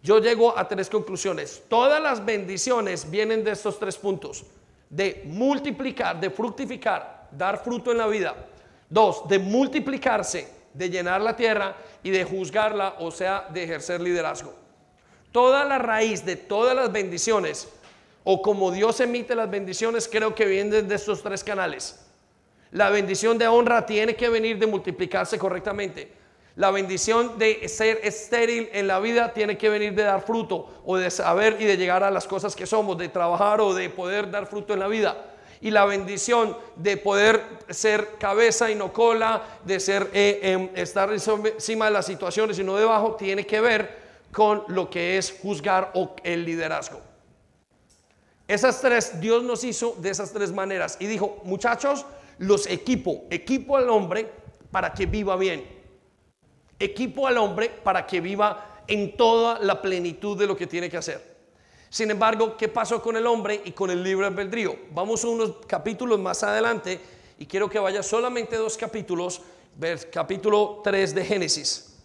[0.00, 1.64] yo llego a tres conclusiones.
[1.68, 4.44] Todas las bendiciones vienen de estos tres puntos.
[4.88, 8.36] De multiplicar, de fructificar, dar fruto en la vida.
[8.88, 14.54] Dos, de multiplicarse, de llenar la tierra y de juzgarla, o sea, de ejercer liderazgo.
[15.32, 17.68] Toda la raíz de todas las bendiciones,
[18.24, 22.04] o como Dios emite las bendiciones, creo que vienen de estos tres canales.
[22.70, 26.12] La bendición de honra tiene que venir de multiplicarse correctamente.
[26.56, 30.96] La bendición de ser estéril en la vida tiene que venir de dar fruto o
[30.96, 34.30] de saber y de llegar a las cosas que somos, de trabajar o de poder
[34.30, 35.27] dar fruto en la vida.
[35.60, 41.10] Y la bendición de poder ser cabeza y no cola, de ser eh, em, estar
[41.12, 43.98] encima de las situaciones y no debajo, tiene que ver
[44.32, 47.00] con lo que es juzgar o el liderazgo.
[48.46, 52.06] Esas tres, Dios nos hizo de esas tres maneras y dijo, muchachos,
[52.38, 54.30] los equipo, equipo al hombre
[54.70, 55.66] para que viva bien.
[56.78, 60.96] Equipo al hombre para que viva en toda la plenitud de lo que tiene que
[60.96, 61.37] hacer.
[61.90, 64.76] Sin embargo, ¿qué pasó con el hombre y con el libre albedrío?
[64.92, 67.00] Vamos unos capítulos más adelante
[67.38, 69.40] y quiero que vaya solamente dos capítulos,
[70.12, 71.96] capítulo 3 de Génesis.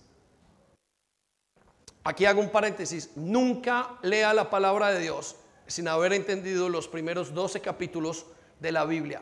[2.03, 5.35] Aquí hago un paréntesis, nunca lea la palabra de Dios
[5.67, 8.25] sin haber entendido los primeros 12 capítulos
[8.59, 9.21] de la Biblia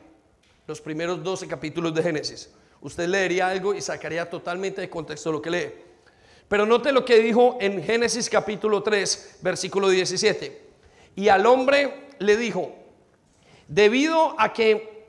[0.67, 2.49] los primeros 12 capítulos de Génesis.
[2.81, 5.73] Usted leería algo y sacaría totalmente de contexto lo que lee.
[6.51, 10.61] Pero note lo que dijo en Génesis capítulo 3, versículo 17.
[11.15, 12.75] Y al hombre le dijo,
[13.69, 15.07] debido a que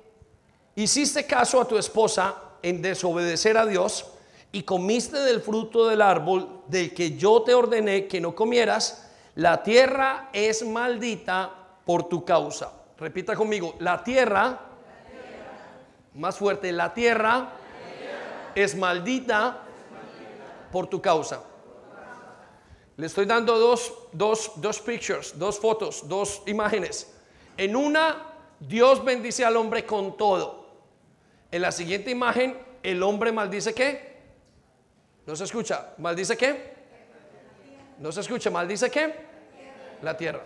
[0.76, 4.06] hiciste caso a tu esposa en desobedecer a Dios
[4.52, 9.64] y comiste del fruto del árbol del que yo te ordené que no comieras, la
[9.64, 11.50] tierra es maldita
[11.84, 12.72] por tu causa.
[13.00, 14.60] Repita conmigo, la tierra
[16.14, 17.50] más fuerte, la tierra,
[18.54, 19.62] es, maldita
[20.72, 21.44] por tu causa.
[22.96, 27.12] Le estoy dando dos, dos, dos pictures, dos fotos, dos imágenes.
[27.56, 30.66] En una, Dios bendice al hombre con todo.
[31.50, 34.20] En la siguiente imagen, el hombre maldice qué?
[35.26, 35.94] No se escucha.
[35.98, 36.72] ¿Maldice qué?
[37.98, 38.50] No se escucha.
[38.50, 39.14] ¿Maldice qué?
[40.02, 40.42] La tierra.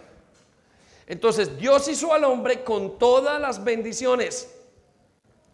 [1.07, 4.53] Entonces, Dios hizo al hombre con todas las bendiciones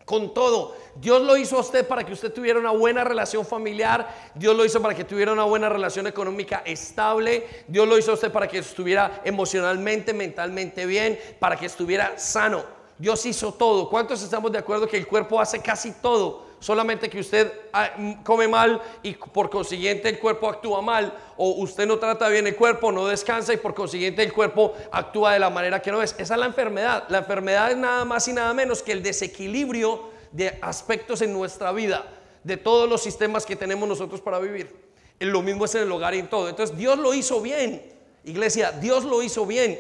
[0.05, 0.77] con todo.
[0.95, 4.33] Dios lo hizo a usted para que usted tuviera una buena relación familiar.
[4.35, 7.47] Dios lo hizo para que tuviera una buena relación económica estable.
[7.67, 12.63] Dios lo hizo a usted para que estuviera emocionalmente, mentalmente bien, para que estuviera sano.
[12.99, 13.89] Dios hizo todo.
[13.89, 16.53] ¿Cuántos estamos de acuerdo que el cuerpo hace casi todo?
[16.61, 17.91] Solamente que usted ah,
[18.23, 21.13] come mal y por consiguiente el cuerpo actúa mal.
[21.37, 25.33] O usted no trata bien el cuerpo, no descansa y por consiguiente el cuerpo actúa
[25.33, 26.15] de la manera que no es.
[26.19, 27.05] Esa es la enfermedad.
[27.09, 31.73] La enfermedad es nada más y nada menos que el desequilibrio de aspectos en nuestra
[31.73, 32.05] vida,
[32.43, 34.75] de todos los sistemas que tenemos nosotros para vivir.
[35.21, 36.49] Lo mismo es en el hogar y en todo.
[36.49, 37.83] Entonces Dios lo hizo bien.
[38.25, 39.79] Iglesia, Dios lo hizo bien.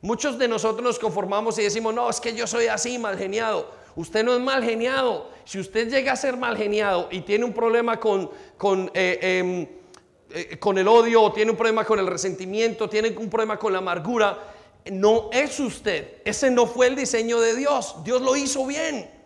[0.00, 3.70] Muchos de nosotros nos conformamos y decimos, no, es que yo soy así, mal geniado.
[3.96, 5.30] Usted no es mal geniado.
[5.44, 9.66] Si usted llega a ser mal geniado y tiene un problema con, con, eh, em,
[10.30, 13.72] eh, con el odio, o tiene un problema con el resentimiento, tiene un problema con
[13.72, 14.38] la amargura,
[14.92, 16.22] no es usted.
[16.24, 17.96] Ese no fue el diseño de Dios.
[18.04, 19.17] Dios lo hizo bien.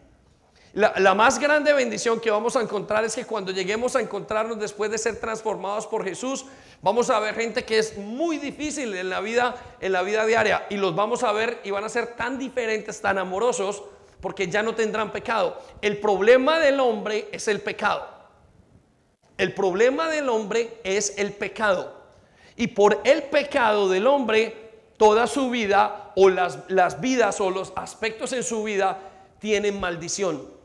[0.75, 4.91] La, más grande bendición que vamos a encontrar es que cuando lleguemos a encontrarnos después
[4.91, 6.47] de ser transformados por Jesús,
[6.81, 10.65] vamos a ver gente que es muy difícil en la vida, en la vida diaria,
[10.71, 13.83] y los vamos a ver y van a ser tan diferentes, tan amorosos,
[14.23, 15.59] porque ya no tendrán pecado.
[15.83, 18.09] El problema del hombre es el pecado.
[19.37, 22.01] El problema del hombre es el pecado.
[22.57, 27.75] Y por el pecado del hombre, toda su vida o las, las vidas o los
[27.77, 29.01] aspectos en su vida
[29.39, 30.62] tienen maldición.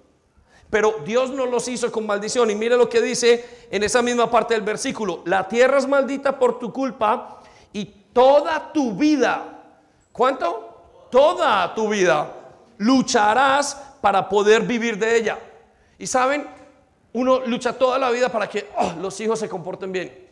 [0.69, 2.49] Pero Dios no los hizo con maldición.
[2.51, 5.21] Y mire lo que dice en esa misma parte del versículo.
[5.25, 9.63] La tierra es maldita por tu culpa y toda tu vida.
[10.11, 11.07] ¿Cuánto?
[11.09, 12.33] Toda tu vida
[12.77, 15.39] lucharás para poder vivir de ella.
[15.97, 16.47] Y saben,
[17.13, 20.27] uno lucha toda la vida para que oh, los hijos se comporten bien.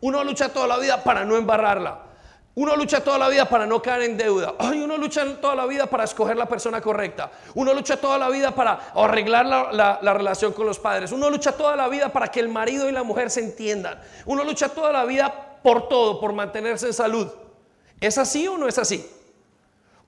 [0.00, 2.09] Uno lucha toda la vida para no embarrarla.
[2.54, 4.54] Uno lucha toda la vida para no caer en deuda.
[4.58, 7.30] Uno lucha toda la vida para escoger la persona correcta.
[7.54, 11.12] Uno lucha toda la vida para arreglar la, la, relación con los padres.
[11.12, 14.00] Uno lucha toda la vida para que el marido y la mujer se entiendan.
[14.26, 15.32] Uno lucha toda la vida
[15.62, 17.28] por todo, por mantenerse en salud.
[18.00, 19.08] ¿Es así o no es así?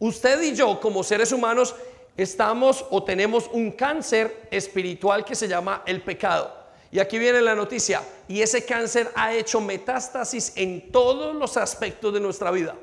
[0.00, 1.76] Usted y yo como seres humanos
[2.16, 6.61] estamos o tenemos un cáncer espiritual que se llama el pecado.
[6.92, 12.12] Y aquí viene la noticia, y ese cáncer ha hecho metástasis en todos los aspectos
[12.12, 12.76] de nuestra vida.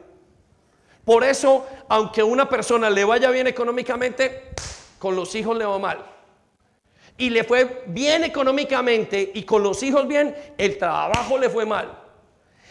[1.06, 4.50] Por eso, aunque una persona le vaya bien económicamente,
[4.98, 6.04] con los hijos le va mal.
[7.19, 11.95] Y le fue bien económicamente y con los hijos bien, el trabajo le fue mal.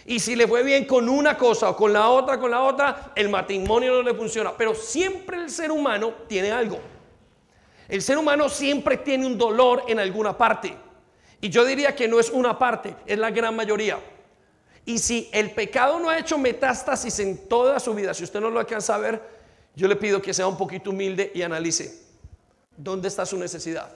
[0.06, 3.12] Y si le fue bien con una cosa o con la otra, con la otra,
[3.14, 4.56] el matrimonio no le funciona.
[4.56, 6.80] Pero siempre el ser humano tiene algo.
[7.88, 10.87] El ser humano siempre tiene un dolor en alguna parte.
[11.40, 13.98] Y yo diría que no es una parte, es la gran mayoría.
[14.84, 18.50] Y si el pecado no ha hecho metástasis en toda su vida, si usted no
[18.50, 19.22] lo alcanza a ver,
[19.74, 22.02] yo le pido que sea un poquito humilde y analice
[22.76, 23.90] dónde está su necesidad.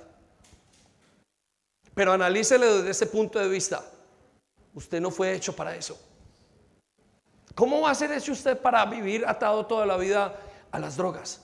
[1.95, 3.85] Pero analícele desde ese punto de vista.
[4.75, 5.99] Usted no fue hecho para eso.
[7.55, 10.39] ¿Cómo va a ser eso usted para vivir atado toda la vida
[10.71, 11.41] a las drogas?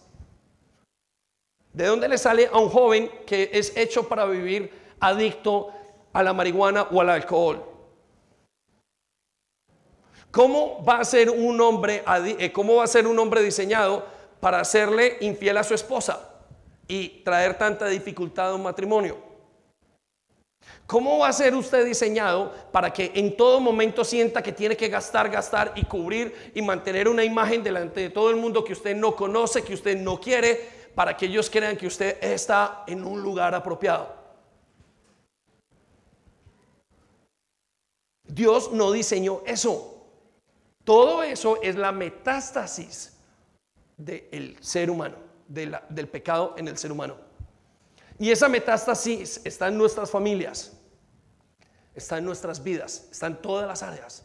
[1.72, 5.72] ¿De dónde le sale a un joven que es hecho para vivir adicto
[6.12, 7.64] a la marihuana o al alcohol?
[10.30, 12.04] ¿Cómo va a ser un hombre,
[12.38, 14.04] eh, cómo va a ser un hombre diseñado
[14.40, 16.20] para hacerle infiel a su esposa
[16.86, 19.16] y traer tanta dificultad a un matrimonio?
[20.86, 24.88] ¿Cómo va a ser usted diseñado para que en todo momento sienta que tiene que
[24.88, 28.96] gastar, gastar y cubrir y mantener una imagen delante de todo el mundo que usted
[28.96, 33.22] no conoce, que usted no quiere, para que ellos crean que usted está en un
[33.22, 34.17] lugar apropiado?
[38.28, 40.06] Dios no diseñó eso.
[40.84, 43.14] Todo eso es la metástasis
[43.96, 45.16] del ser humano,
[45.48, 47.16] del pecado en el ser humano.
[48.18, 50.78] Y esa metástasis está en nuestras familias
[51.98, 54.24] está en nuestras vidas, está en todas las áreas.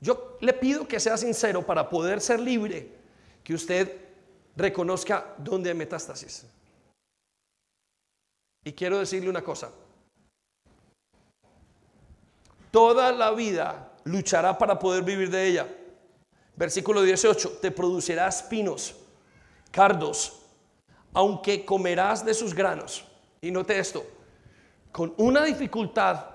[0.00, 2.90] Yo le pido que sea sincero para poder ser libre,
[3.44, 4.00] que usted
[4.56, 6.46] reconozca dónde hay metástasis.
[8.64, 9.70] Y quiero decirle una cosa.
[12.74, 15.68] Toda la vida luchará para poder vivir de ella.
[16.56, 18.96] Versículo 18, te producirá espinos,
[19.70, 20.42] cardos,
[21.12, 23.04] aunque comerás de sus granos.
[23.40, 24.04] Y note esto,
[24.90, 26.26] con una dificultad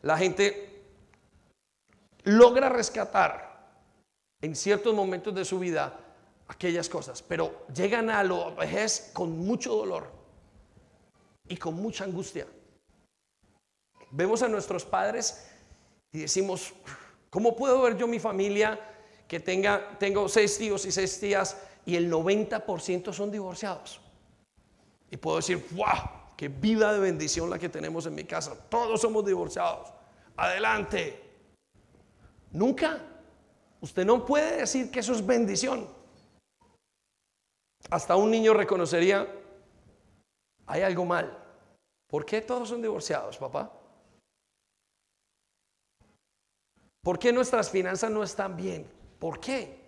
[0.00, 0.86] la gente
[2.22, 3.68] logra rescatar
[4.40, 6.00] en ciertos momentos de su vida
[6.48, 10.10] aquellas cosas, pero llegan a la vejez con mucho dolor
[11.46, 12.46] y con mucha angustia.
[14.10, 15.50] Vemos a nuestros padres
[16.14, 16.72] y decimos,
[17.28, 18.78] ¿cómo puedo ver yo mi familia
[19.26, 24.00] que tenga, tengo seis tíos y seis tías y el 90% son divorciados?
[25.10, 26.36] Y puedo decir, ¡wow!
[26.36, 28.56] ¡Qué vida de bendición la que tenemos en mi casa!
[28.68, 29.92] Todos somos divorciados.
[30.36, 31.20] Adelante.
[32.52, 33.02] Nunca.
[33.80, 35.88] Usted no puede decir que eso es bendición.
[37.90, 39.26] Hasta un niño reconocería,
[40.66, 41.36] hay algo mal.
[42.06, 43.83] ¿Por qué todos son divorciados, papá?
[47.04, 48.86] ¿Por qué nuestras finanzas no están bien?
[49.18, 49.78] ¿Por qué?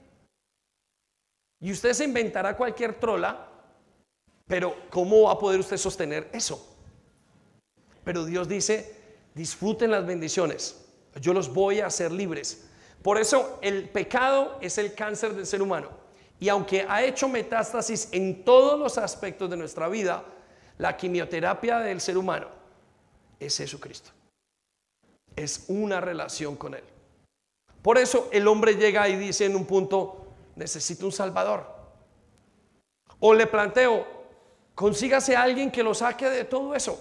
[1.61, 3.49] Y usted se inventará cualquier trola,
[4.47, 6.77] pero ¿cómo va a poder usted sostener eso?
[8.05, 8.95] Pero Dios dice,
[9.35, 10.85] disfruten las bendiciones,
[11.19, 12.69] yo los voy a hacer libres.
[13.03, 15.89] Por eso el pecado es el cáncer del ser humano.
[16.39, 20.23] Y aunque ha hecho metástasis en todos los aspectos de nuestra vida,
[20.77, 22.49] la quimioterapia del ser humano
[23.41, 24.11] es Jesucristo.
[25.35, 26.85] Es una relación con Él.
[27.87, 31.65] Por eso el hombre llega y dice en un punto, necesito un salvador.
[33.21, 34.05] O le planteo,
[34.75, 36.99] consígase a alguien que lo saque de todo eso.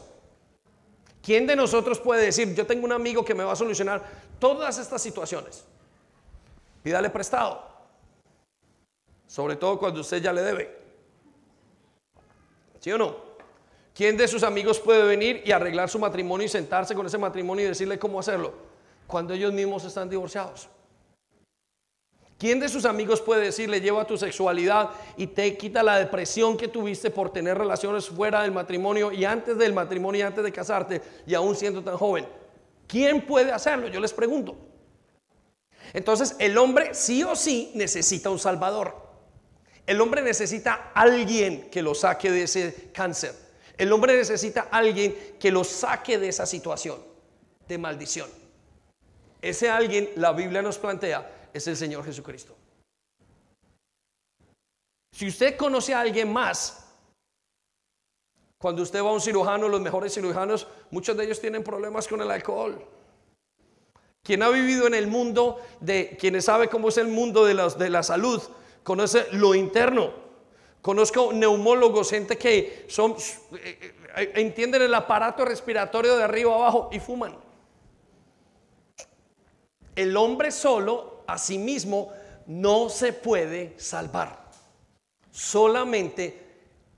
[1.23, 4.03] ¿Quién de nosotros puede decir, yo tengo un amigo que me va a solucionar
[4.37, 5.65] todas estas situaciones?
[6.83, 7.67] Pídale prestado.
[9.25, 10.77] Sobre todo cuando usted ya le debe.
[12.79, 13.15] ¿Sí o no?
[13.95, 17.65] ¿Quién de sus amigos puede venir y arreglar su matrimonio y sentarse con ese matrimonio
[17.65, 18.53] y decirle cómo hacerlo?
[19.07, 20.69] Cuando ellos mismos están divorciados.
[22.37, 26.67] ¿Quién de sus amigos puede decirle lleva tu sexualidad y te quita la depresión que
[26.67, 31.01] tuviste por tener relaciones fuera del matrimonio y antes del matrimonio y antes de casarte
[31.25, 32.27] y aún siendo tan joven?
[32.87, 33.87] ¿Quién puede hacerlo?
[33.87, 34.57] Yo les pregunto.
[35.93, 39.05] Entonces el hombre sí o sí necesita un salvador.
[39.87, 43.33] El hombre necesita alguien que lo saque de ese cáncer.
[43.77, 46.97] El hombre necesita alguien que lo saque de esa situación
[47.67, 48.29] de maldición.
[49.41, 52.55] Ese alguien, la Biblia nos plantea, es el Señor Jesucristo.
[55.13, 56.85] Si usted conoce a alguien más,
[58.57, 62.21] cuando usted va a un cirujano, los mejores cirujanos, muchos de ellos tienen problemas con
[62.21, 62.85] el alcohol.
[64.21, 67.89] Quien ha vivido en el mundo de quienes sabe cómo es el mundo de, de
[67.89, 68.41] la salud,
[68.83, 70.11] conoce lo interno.
[70.81, 73.15] Conozco neumólogos, gente que son
[73.53, 77.37] eh, eh, entienden el aparato respiratorio de arriba abajo y fuman.
[79.95, 82.11] El hombre solo Asimismo
[82.47, 84.45] no se puede salvar.
[85.31, 86.45] Solamente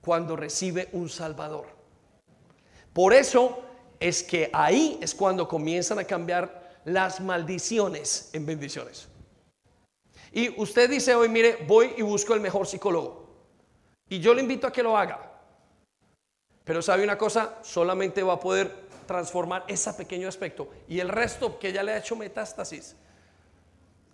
[0.01, 1.67] cuando recibe un Salvador.
[2.93, 3.59] Por eso
[3.99, 9.07] es que ahí es cuando comienzan a cambiar las maldiciones en bendiciones.
[10.31, 13.27] Y usted dice hoy, mire, voy y busco el mejor psicólogo.
[14.09, 15.19] Y yo le invito a que lo haga.
[16.63, 20.69] Pero sabe una cosa, solamente va a poder transformar ese pequeño aspecto.
[20.87, 22.95] Y el resto que ya le ha hecho metástasis,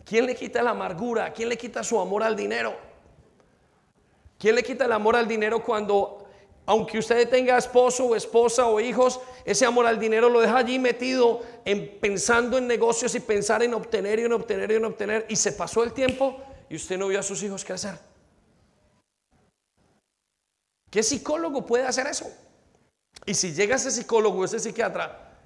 [0.06, 1.32] ¿Quién le quita la amargura?
[1.32, 2.76] ¿Quién le quita su amor al dinero?
[4.38, 6.26] ¿Quién le quita el amor al dinero cuando,
[6.66, 10.80] aunque usted tenga esposo o esposa o hijos, ese amor al dinero lo deja allí
[10.80, 15.26] metido en pensando en negocios y pensar en obtener y en obtener y en obtener
[15.30, 16.38] y se pasó el tiempo
[16.70, 17.98] y usted no vio a sus hijos crecer?
[20.90, 22.32] ¿Qué psicólogo puede hacer eso?
[23.26, 25.38] Y si llega ese psicólogo, ese psiquiatra,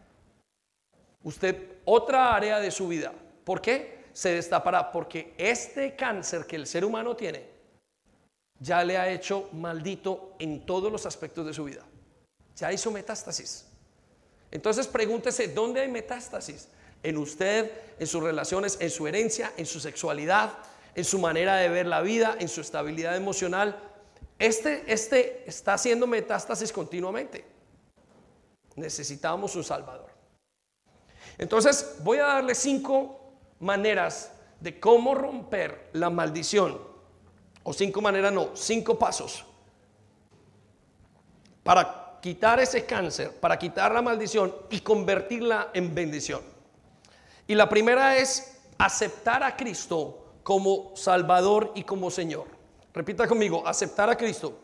[1.23, 3.13] usted otra área de su vida.
[3.43, 3.96] ¿Por qué?
[4.17, 7.45] Se destapará porque este cáncer que el ser humano tiene
[8.59, 11.83] ya le ha hecho maldito en todos los aspectos de su vida.
[12.55, 13.67] Ya hizo metástasis.
[14.49, 16.67] Entonces pregúntese, ¿dónde hay metástasis?
[17.03, 20.51] En usted, en sus relaciones, en su herencia, en su sexualidad,
[20.95, 23.77] en su manera de ver la vida, en su estabilidad emocional.
[24.39, 27.45] Este, este está haciendo metástasis continuamente.
[28.77, 30.09] Necesitamos un Salvador.
[31.37, 33.26] Entonces voy a darle cinco
[33.59, 36.79] maneras de cómo romper la maldición.
[37.63, 39.45] O cinco maneras, no, cinco pasos.
[41.63, 46.41] Para quitar ese cáncer, para quitar la maldición y convertirla en bendición.
[47.45, 52.47] Y la primera es aceptar a Cristo como Salvador y como Señor.
[52.93, 54.57] Repita conmigo, aceptar a Cristo.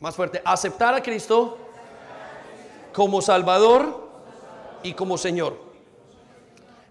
[0.00, 1.58] Más fuerte, aceptar a Cristo
[2.92, 4.08] como Salvador
[4.82, 5.67] y como Señor.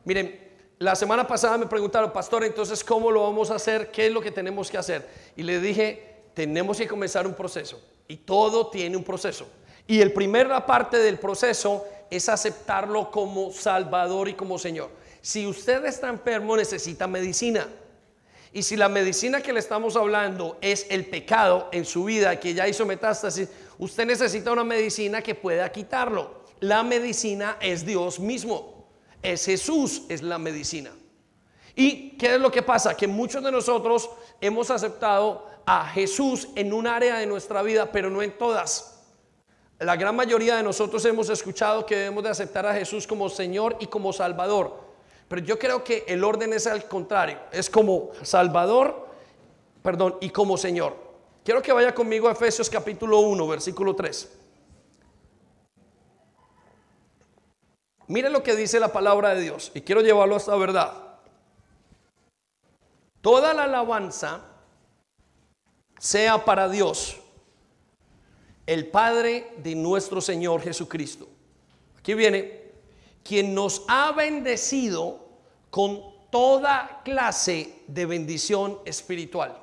[0.07, 0.39] Miren,
[0.79, 3.91] la semana pasada me preguntaron, pastor, entonces, ¿cómo lo vamos a hacer?
[3.91, 5.05] ¿Qué es lo que tenemos que hacer?
[5.35, 7.81] Y le dije, tenemos que comenzar un proceso.
[8.07, 9.49] Y todo tiene un proceso.
[9.85, 14.91] Y el primera parte del proceso es aceptarlo como Salvador y como Señor.
[15.21, 17.67] Si usted está enfermo, necesita medicina.
[18.53, 22.53] Y si la medicina que le estamos hablando es el pecado en su vida, que
[22.53, 26.43] ya hizo metástasis, usted necesita una medicina que pueda quitarlo.
[26.61, 28.76] La medicina es Dios mismo.
[29.21, 30.91] Es Jesús, es la medicina.
[31.75, 32.97] ¿Y qué es lo que pasa?
[32.97, 34.09] Que muchos de nosotros
[34.41, 39.03] hemos aceptado a Jesús en un área de nuestra vida, pero no en todas.
[39.79, 43.77] La gran mayoría de nosotros hemos escuchado que debemos de aceptar a Jesús como Señor
[43.79, 44.87] y como Salvador.
[45.27, 47.37] Pero yo creo que el orden es al contrario.
[47.51, 49.07] Es como Salvador,
[49.83, 50.95] perdón, y como Señor.
[51.43, 54.36] Quiero que vaya conmigo a Efesios capítulo 1, versículo 3.
[58.07, 60.93] Mire lo que dice la palabra de Dios y quiero llevarlo a esta verdad.
[63.21, 64.45] Toda la alabanza
[65.99, 67.17] sea para Dios,
[68.65, 71.27] el Padre de nuestro Señor Jesucristo.
[71.97, 72.67] Aquí viene,
[73.23, 75.27] quien nos ha bendecido
[75.69, 79.57] con toda clase de bendición espiritual.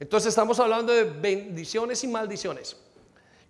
[0.00, 2.76] Entonces estamos hablando de bendiciones y maldiciones.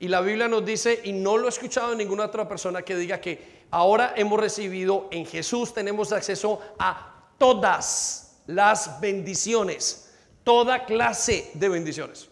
[0.00, 2.96] Y la Biblia nos dice, y no lo he escuchado de ninguna otra persona que
[2.96, 10.12] diga que ahora hemos recibido en Jesús, tenemos acceso a todas las bendiciones,
[10.44, 12.28] toda clase de bendiciones.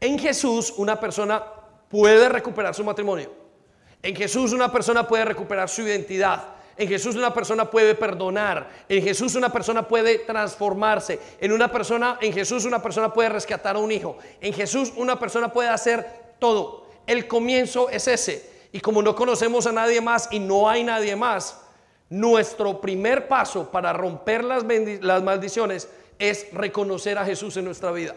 [0.00, 1.42] En Jesús una persona
[1.88, 3.30] puede recuperar su matrimonio.
[4.02, 6.54] En Jesús una persona puede recuperar su identidad.
[6.76, 8.68] En Jesús una persona puede perdonar.
[8.88, 11.20] En Jesús una persona puede transformarse.
[11.40, 14.16] En una persona, en Jesús una persona puede rescatar a un hijo.
[14.40, 16.86] En Jesús una persona puede hacer todo.
[17.06, 18.51] El comienzo es ese.
[18.72, 21.60] Y como no conocemos a nadie más y no hay nadie más,
[22.08, 24.64] nuestro primer paso para romper las,
[25.22, 28.14] maldiciones es reconocer a Jesús en nuestra vida.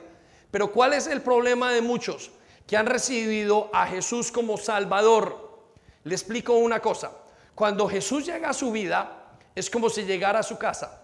[0.51, 2.31] Pero ¿cuál es el problema de muchos
[2.65, 5.59] que han recibido a Jesús como Salvador?
[6.03, 7.11] Le explico una cosa.
[7.53, 9.25] Cuando Jesús llega a su vida,
[9.55, 11.01] es como si llegara a su casa.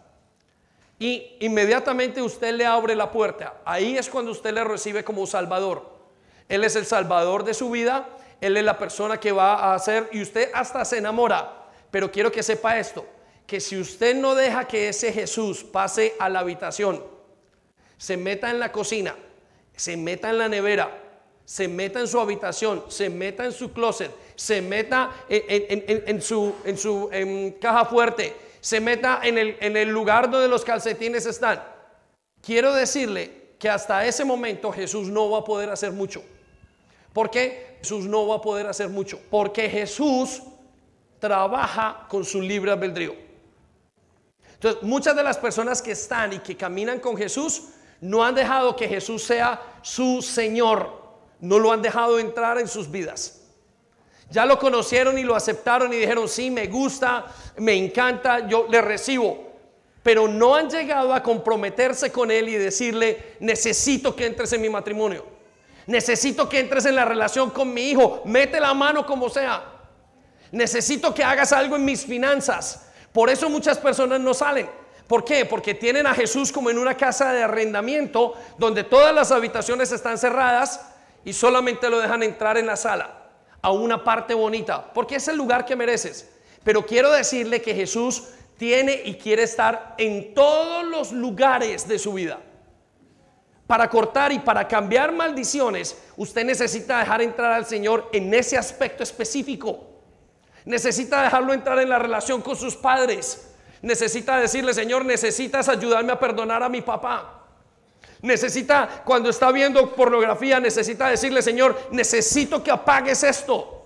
[0.99, 3.55] Y inmediatamente usted le abre la puerta.
[3.65, 5.89] Ahí es cuando usted le recibe como Salvador.
[6.47, 8.07] Él es el Salvador de su vida.
[8.41, 11.69] Él es la persona que va a hacer y usted hasta se enamora.
[11.91, 13.05] Pero quiero que sepa esto,
[13.45, 17.03] que si usted no deja que ese Jesús pase a la habitación,
[17.97, 19.15] se meta en la cocina,
[19.75, 20.97] se meta en la nevera,
[21.45, 26.55] se meta en su habitación, se meta en su closet, se meta en, su,
[27.61, 31.61] caja fuerte, se meta en el lugar donde los calcetines están.
[32.41, 36.23] Quiero decirle que hasta ese momento Jesús no va a poder hacer mucho.
[37.13, 37.77] ¿Por qué?
[37.79, 39.19] Jesús no va a poder hacer mucho.
[39.29, 40.41] Porque Jesús
[41.19, 43.15] trabaja con su libre albedrío.
[44.53, 48.75] Entonces, muchas de las personas que están y que caminan con Jesús no han dejado
[48.75, 51.01] que Jesús sea su Señor
[51.41, 53.41] no lo han dejado entrar en sus vidas.
[54.29, 57.25] Ya lo conocieron y lo aceptaron y dijeron, sí, me gusta,
[57.57, 59.51] me encanta, yo le recibo.
[60.03, 64.69] Pero no han llegado a comprometerse con Él y decirle, necesito que entres en mi
[64.69, 65.25] matrimonio.
[65.87, 68.21] Necesito que entres en la relación con mi hijo.
[68.25, 69.63] Mete la mano como sea.
[70.51, 72.89] Necesito que hagas algo en mis finanzas.
[73.11, 74.69] Por eso muchas personas no salen.
[75.07, 75.45] ¿Por qué?
[75.45, 80.17] Porque tienen a Jesús como en una casa de arrendamiento donde todas las habitaciones están
[80.17, 80.79] cerradas
[81.25, 83.29] y solamente lo dejan entrar en la sala,
[83.61, 86.29] a una parte bonita, porque es el lugar que mereces.
[86.63, 88.23] Pero quiero decirle que Jesús
[88.57, 92.39] tiene y quiere estar en todos los lugares de su vida.
[93.71, 99.01] Para cortar y para cambiar maldiciones, usted necesita dejar entrar al Señor en ese aspecto
[99.01, 99.87] específico.
[100.65, 103.47] Necesita dejarlo entrar en la relación con sus padres.
[103.81, 107.45] Necesita decirle, Señor, necesitas ayudarme a perdonar a mi papá.
[108.21, 113.80] Necesita, cuando está viendo pornografía, necesita decirle, Señor, necesito que apagues esto.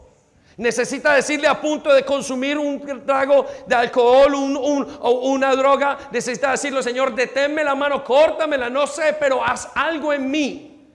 [0.58, 5.97] Necesita decirle a punto de consumir un trago de alcohol o una droga.
[6.12, 10.89] Necesita decirle, Señor, deténme la mano, córtamela, no sé, pero haz algo en mí.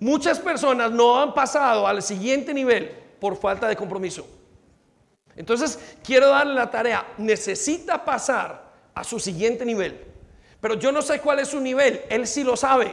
[0.00, 2.90] Muchas personas no han pasado al siguiente nivel
[3.20, 4.26] por falta de compromiso.
[5.36, 7.06] Entonces, quiero darle la tarea.
[7.18, 10.04] Necesita pasar a su siguiente nivel.
[10.60, 12.92] Pero yo no sé cuál es su nivel, Él sí lo sabe.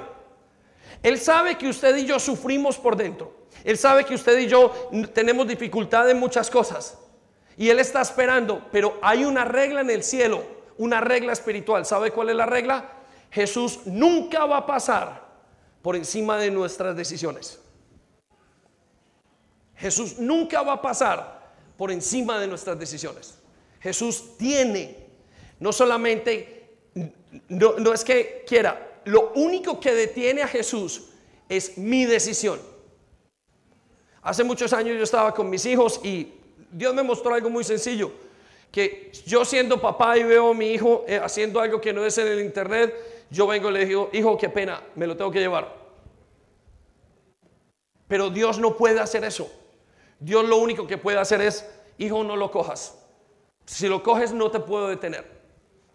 [1.02, 3.45] Él sabe que usted y yo sufrimos por dentro.
[3.66, 6.98] Él sabe que usted y yo tenemos dificultad en muchas cosas.
[7.58, 10.44] Y Él está esperando, pero hay una regla en el cielo,
[10.78, 11.86] una regla espiritual.
[11.86, 12.90] ¿Sabe cuál es la regla?
[13.32, 15.26] Jesús nunca va a pasar
[15.82, 17.60] por encima de nuestras decisiones.
[19.76, 23.38] Jesús nunca va a pasar por encima de nuestras decisiones.
[23.82, 25.06] Jesús tiene
[25.60, 26.56] no solamente
[27.50, 31.10] no, es que quiera, lo único que detiene a Jesús
[31.50, 32.60] es mi decisión.
[34.26, 36.34] Hace muchos años yo estaba con mis hijos y
[36.72, 38.12] Dios me mostró algo muy sencillo,
[38.72, 42.18] que yo siendo papá y veo a mi hijo eh, haciendo algo que no es
[42.18, 42.92] en el internet,
[43.30, 45.72] yo vengo y le digo, hijo, qué pena, me lo tengo que llevar.
[48.08, 49.48] Pero Dios no puede hacer eso.
[50.20, 51.64] Dios lo único que puede hacer es,
[52.00, 52.98] hijo, no lo cojas.
[53.68, 55.24] Si lo coges no te puedo detener.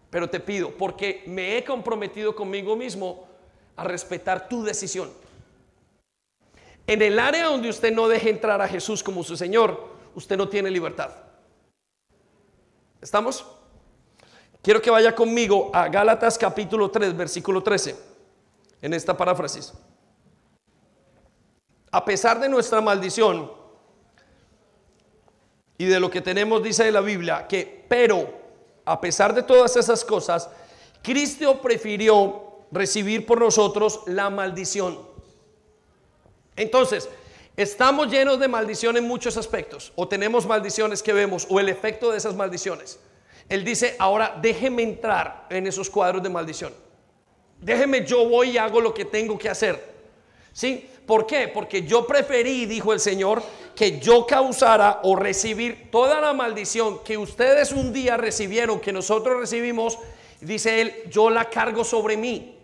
[0.09, 3.27] Pero te pido, porque me he comprometido conmigo mismo
[3.75, 5.11] a respetar tu decisión.
[6.87, 10.49] En el área donde usted no deje entrar a Jesús como su Señor, usted no
[10.49, 11.11] tiene libertad.
[13.01, 13.45] ¿Estamos?
[14.61, 17.95] Quiero que vaya conmigo a Gálatas capítulo 3, versículo 13,
[18.81, 19.73] en esta paráfrasis.
[21.91, 23.51] A pesar de nuestra maldición
[25.77, 28.39] y de lo que tenemos, dice la Biblia, que, pero,
[28.85, 30.47] a pesar de todas esas cosas,
[31.01, 35.10] Cristo prefirió recibir por nosotros la maldición.
[36.55, 37.09] Entonces,
[37.57, 42.11] estamos llenos de maldición en muchos aspectos, o tenemos maldiciones que vemos, o el efecto
[42.11, 42.99] de esas maldiciones.
[43.49, 46.73] Él dice, ahora déjeme entrar en esos cuadros de maldición.
[47.59, 49.91] Déjeme, yo voy y hago lo que tengo que hacer.
[50.53, 50.89] ¿Sí?
[51.05, 51.47] ¿Por qué?
[51.47, 53.41] Porque yo preferí, dijo el Señor,
[53.75, 59.39] que yo causara o recibir toda la maldición que ustedes un día recibieron, que nosotros
[59.39, 59.97] recibimos,
[60.39, 62.57] dice él, yo la cargo sobre mí.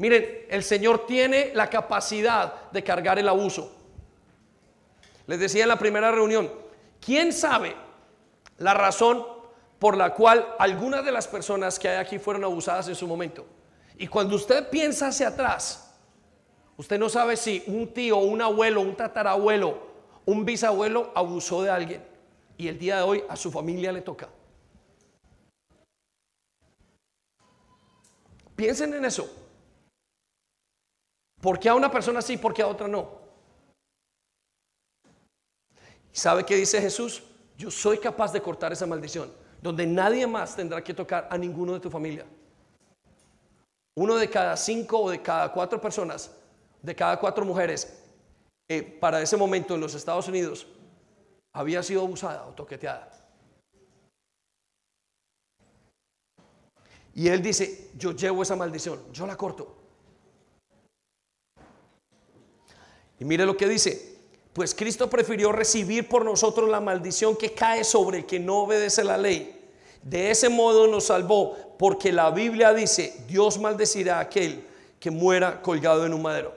[0.00, 3.70] Miren, el Señor tiene la capacidad de cargar el abuso.
[5.26, 6.50] Les decía en la primera reunión,
[7.04, 7.76] ¿quién sabe
[8.56, 9.24] la razón
[9.78, 13.46] por la cual algunas de las personas que hay aquí fueron abusadas en su momento.
[13.96, 15.94] Y cuando usted piensa hacia atrás,
[16.76, 19.78] usted no sabe si un tío, un abuelo, un tatarabuelo,
[20.26, 22.04] un bisabuelo abusó de alguien.
[22.58, 24.28] Y el día de hoy a su familia le toca.
[28.54, 29.39] Piensen en eso.
[31.40, 33.18] ¿Por qué a una persona sí, por qué a otra no?
[36.12, 37.22] ¿Sabe qué dice Jesús?
[37.56, 39.32] Yo soy capaz de cortar esa maldición
[39.62, 42.26] donde nadie más tendrá que tocar a ninguno de tu familia.
[43.96, 46.30] Uno de cada cinco o de cada cuatro personas,
[46.80, 48.02] de cada cuatro mujeres,
[48.68, 50.66] eh, para ese momento en los Estados Unidos,
[51.52, 53.10] había sido abusada o toqueteada.
[57.14, 59.79] Y él dice, yo llevo esa maldición, yo la corto.
[63.20, 64.16] Y mire lo que dice,
[64.52, 69.04] pues Cristo prefirió recibir por nosotros la maldición que cae sobre el que no obedece
[69.04, 69.58] la ley.
[70.02, 74.66] De ese modo nos salvó, porque la Biblia dice, Dios maldecirá a aquel
[74.98, 76.54] que muera colgado en un madero.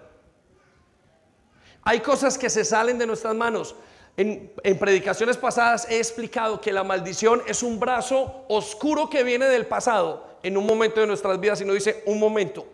[1.83, 3.75] Hay cosas que se salen de nuestras manos.
[4.15, 9.65] En, predicaciones pasadas he explicado que la maldición es un brazo oscuro que viene del
[9.65, 12.65] pasado en un momento de nuestras vidas y nos dice, un momento,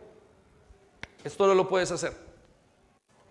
[1.24, 2.29] esto no lo puedes hacer.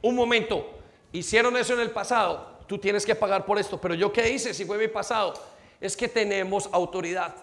[0.03, 0.78] Un momento,
[1.12, 4.55] hicieron eso en el pasado, tú tienes que pagar por esto, pero yo qué hice
[4.55, 5.34] si fue mi pasado?
[5.80, 7.34] Es que tenemos autoridad.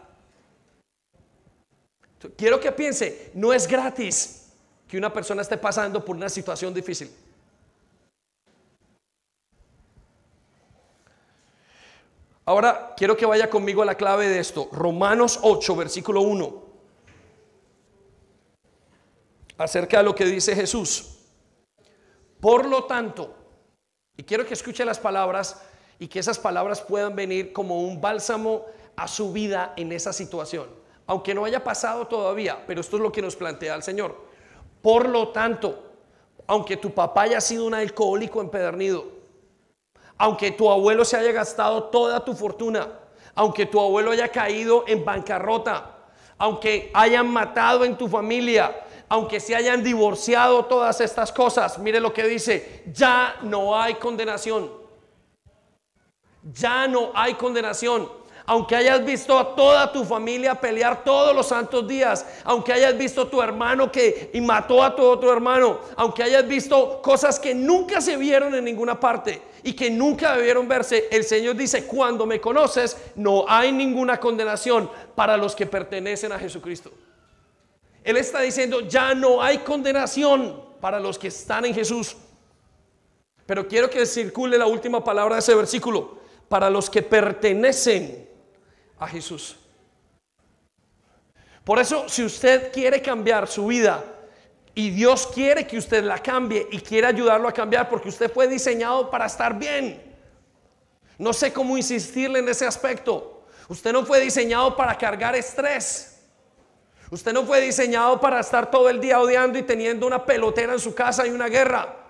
[2.38, 4.52] Quiero que piense, no es gratis
[4.88, 7.12] que una persona esté pasando por una situación difícil.
[12.46, 14.70] Ahora quiero que vaya conmigo a la clave de esto.
[14.72, 16.64] Romanos 8, versículo 1.
[19.58, 21.15] Acerca de lo que dice Jesús.
[22.46, 23.34] Por lo tanto,
[24.16, 25.64] y quiero que escuche las palabras
[25.98, 30.68] y que esas palabras puedan venir como un bálsamo a su vida en esa situación.
[31.08, 34.16] Aunque no haya pasado todavía, pero esto es lo que nos plantea el Señor.
[34.84, 35.94] Por lo tanto,
[36.46, 39.06] aunque tu papá haya sido un alcohólico empedernido,
[40.16, 42.90] aunque tu abuelo se haya gastado toda tu fortuna,
[43.34, 45.96] aunque tu abuelo haya caído en bancarrota,
[46.38, 52.14] aunque hayan matado en tu familia, aunque se hayan divorciado todas estas cosas, mire lo
[52.14, 54.72] que dice, ya no hay condenación.
[56.54, 58.08] Ya no hay condenación.
[58.48, 63.24] Aunque hayas visto a toda tu familia pelear todos los santos días, aunque hayas visto
[63.24, 68.02] a tu hermano que mató a tu otro hermano, aunque hayas visto cosas que nunca
[68.02, 72.40] se vieron en ninguna parte y que nunca debieron verse, el Señor dice, cuando me
[72.40, 76.92] conoces, no hay ninguna condenación para los que pertenecen a Jesucristo.
[78.06, 82.16] Él está diciendo, ya no hay condenación para los que están en Jesús.
[83.48, 88.30] Pero quiero que circule la última palabra de ese versículo, para los que pertenecen
[89.00, 89.56] a Jesús.
[91.64, 94.06] Por eso, si usted quiere cambiar su vida
[94.76, 98.48] y Dios quiere que usted la cambie y quiere ayudarlo a cambiar porque usted fue
[98.48, 100.00] diseñado para estar bien.
[101.18, 103.48] No sé cómo insistirle en ese aspecto.
[103.68, 106.15] Usted no fue diseñado para cargar estrés.
[107.12, 110.80] Usted no fue diseñado para estar todo el día odiando y teniendo una pelotera en
[110.80, 112.06] su casa y una guerra.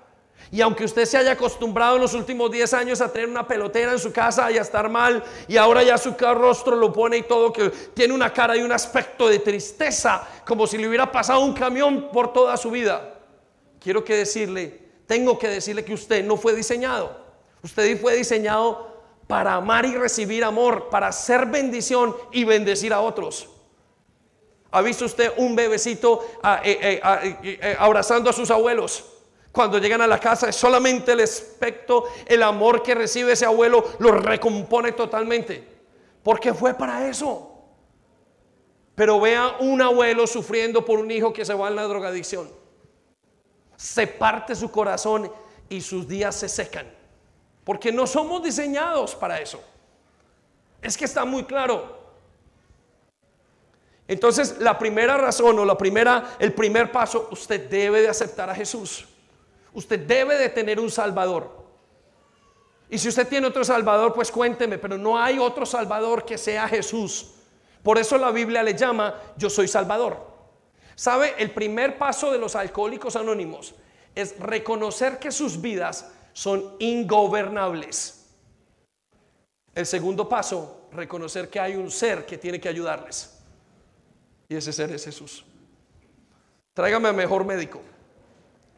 [0.52, 3.92] Y aunque usted se haya acostumbrado en los últimos 10 años a tener una pelotera
[3.92, 7.24] en su casa y a estar mal, y ahora ya su rostro lo pone y
[7.24, 11.42] todo, que tiene una cara y un aspecto de tristeza, como si le hubiera pasado
[11.42, 13.16] un camión por toda su vida.
[13.80, 17.26] Quiero que decirle, tengo que decirle que usted no fue diseñado.
[17.62, 18.96] Usted fue diseñado
[19.28, 23.50] para amar y recibir amor, para ser bendición y bendecir a otros.
[24.76, 29.06] ¿Ha visto usted un bebecito ah, eh, eh, eh, abrazando a sus abuelos?
[29.50, 33.86] Cuando llegan a la casa es solamente el aspecto, el amor que recibe ese abuelo
[34.00, 35.66] lo recompone totalmente.
[36.22, 37.54] Porque fue para eso.
[38.96, 42.52] Pero vea un abuelo sufriendo por un hijo que se va en la drogadicción.
[43.78, 45.32] Se parte su corazón
[45.70, 46.94] y sus días se secan.
[47.64, 49.64] Porque no somos diseñados para eso.
[50.82, 52.05] Es que está muy claro.
[54.08, 58.56] Entonces, la primera razón o la primera, el primer paso, usted debe de aceptar a
[58.56, 59.06] Jesús.
[59.74, 61.66] Usted debe de tener un Salvador.
[62.90, 66.68] Y si usted tiene otro Salvador, pues cuénteme, pero no hay otro Salvador que sea
[66.68, 67.32] Jesús.
[67.82, 70.36] Por eso la Biblia le llama yo soy Salvador.
[70.96, 71.34] ¿Sabe?
[71.38, 73.76] El primer paso de los alcohólicos anónimos
[74.14, 78.28] es reconocer que sus vidas son ingobernables.
[79.74, 83.35] El segundo paso, reconocer que hay un ser que tiene que ayudarles.
[84.48, 85.46] Y ese ser es Jesús.
[86.74, 87.82] Tráigame al mejor médico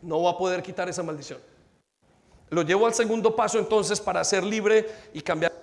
[0.02, 1.40] no va a poder quitar esa maldición.
[2.50, 5.54] Lo llevo al segundo paso entonces para ser libre y cambiar.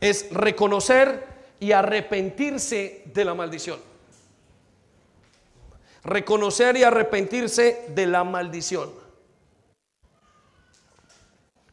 [0.00, 1.24] Es reconocer
[1.60, 3.78] y arrepentirse de la maldición.
[6.02, 8.92] Reconocer y arrepentirse de la maldición.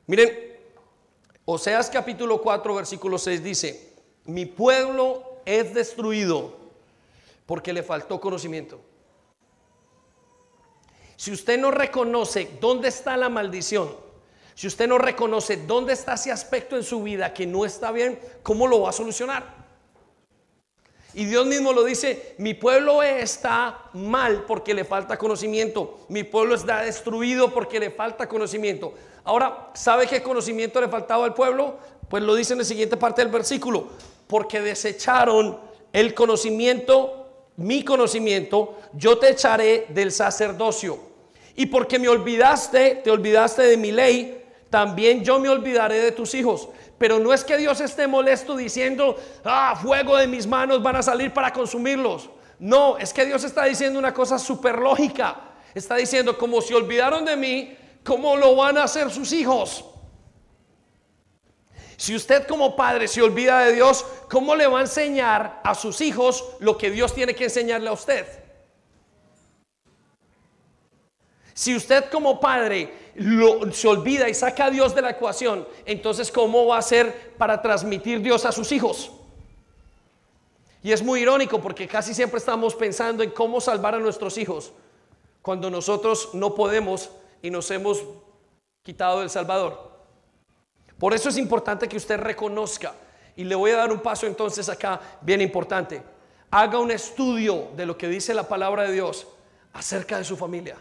[0.07, 0.51] Miren,
[1.45, 3.93] Oseas capítulo 4, versículo 6 dice,
[4.25, 6.60] mi pueblo es destruido
[7.51, 8.79] porque le faltó conocimiento.
[11.17, 13.93] Si usted no reconoce dónde está la maldición,
[14.55, 18.17] si usted no reconoce dónde está ese aspecto en su vida que no está bien,
[18.41, 19.43] ¿cómo lo va a solucionar?
[21.13, 26.55] Y Dios mismo lo dice, mi pueblo está mal porque le falta conocimiento, mi pueblo
[26.55, 28.93] está destruido porque le falta conocimiento.
[29.25, 31.79] Ahora, ¿sabe qué conocimiento le faltaba al pueblo?
[32.07, 33.89] Pues lo dice en la siguiente parte del versículo,
[34.27, 37.20] porque desecharon el conocimiento,
[37.57, 40.99] mi conocimiento, yo te echaré del sacerdocio
[41.55, 46.33] y porque me olvidaste, te olvidaste de mi ley, también yo me olvidaré de tus
[46.33, 46.69] hijos.
[46.97, 51.03] Pero no es que Dios esté molesto diciendo, ah, fuego de mis manos van a
[51.03, 52.29] salir para consumirlos.
[52.59, 55.35] No, es que Dios está diciendo una cosa súper lógica.
[55.73, 59.83] Está diciendo, como se olvidaron de mí, ¿cómo lo van a hacer sus hijos?
[62.01, 66.01] Si usted como padre se olvida de Dios, ¿cómo le va a enseñar a sus
[66.01, 68.25] hijos lo que Dios tiene que enseñarle a usted?
[71.53, 73.13] Si usted como padre
[73.71, 77.61] se olvida y saca a Dios de la ecuación, entonces ¿cómo va a ser para
[77.61, 79.11] transmitir Dios a sus hijos?
[80.81, 84.73] Y es muy irónico porque casi siempre estamos pensando en cómo salvar a nuestros hijos
[85.43, 87.11] cuando nosotros no podemos
[87.43, 88.03] y nos hemos
[88.81, 89.90] quitado del Salvador.
[91.01, 92.93] Por eso es importante que usted reconozca.
[93.35, 95.99] Y le voy a dar un paso entonces acá bien importante.
[96.51, 99.27] Haga un estudio de lo que dice la palabra de Dios
[99.73, 100.77] acerca de su familia.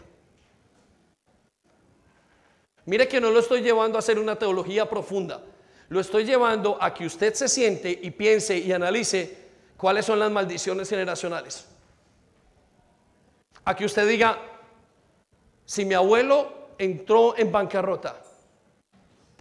[2.85, 5.41] Mire que no lo estoy llevando a hacer una teología profunda.
[5.89, 9.35] Lo estoy llevando a que usted se siente y piense y analice
[9.75, 11.65] cuáles son las maldiciones generacionales.
[13.65, 14.37] A que usted diga,
[15.65, 18.21] si mi abuelo entró en bancarrota,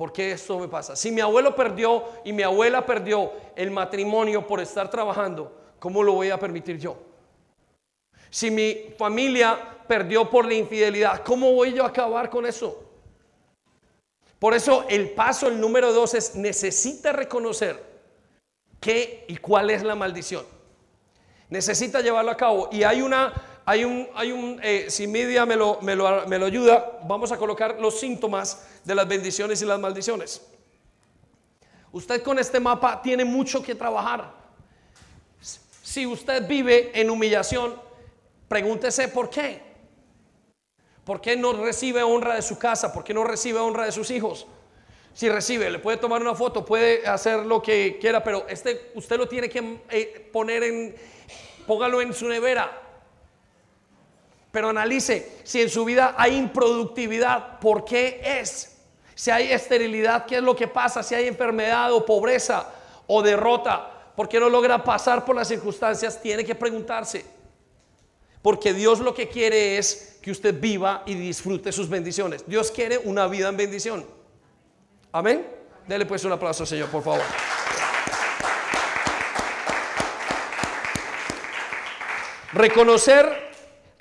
[0.01, 0.97] ¿por qué esto me pasa?
[0.97, 6.15] Si mi abuelo perdió y mi abuela perdió el matrimonio por estar trabajando, ¿cómo lo
[6.15, 6.97] voy a permitir yo?
[8.31, 12.83] Si mi familia perdió por la infidelidad, ¿cómo voy yo a acabar con eso?
[14.39, 17.79] Por eso el paso, el número dos es necesita reconocer
[18.81, 20.47] qué y cuál es la maldición.
[21.51, 22.71] Necesita llevarlo a cabo.
[22.73, 23.35] Y hay una,
[23.65, 27.33] hay un, hay un eh, si Media me lo, me, lo, me lo ayuda, vamos
[27.33, 30.43] a colocar los síntomas de las bendiciones y las maldiciones.
[31.93, 34.33] Usted con este mapa tiene mucho que trabajar.
[35.83, 37.75] Si usted vive en humillación,
[38.49, 39.61] pregúntese por qué.
[41.05, 42.93] ¿Por qué no recibe honra de su casa?
[42.93, 44.47] ¿Por qué no recibe honra de sus hijos?
[45.13, 49.17] Si recibe, le puede tomar una foto, puede hacer lo que quiera, pero este usted
[49.17, 50.95] lo tiene que eh, poner en,
[51.67, 52.90] póngalo en su nevera.
[54.51, 58.77] Pero analice si en su vida hay improductividad, ¿por qué es?
[59.15, 61.03] Si hay esterilidad, ¿qué es lo que pasa?
[61.03, 62.73] Si hay enfermedad o pobreza
[63.07, 66.21] o derrota, ¿por qué no logra pasar por las circunstancias?
[66.21, 67.25] Tiene que preguntarse.
[68.43, 72.45] Porque Dios lo que quiere es que usted viva y disfrute sus bendiciones.
[72.47, 74.07] Dios quiere una vida en bendición.
[75.13, 75.47] Amén.
[75.87, 77.23] Dele pues un aplauso, Señor, por favor.
[82.53, 83.50] Reconocer,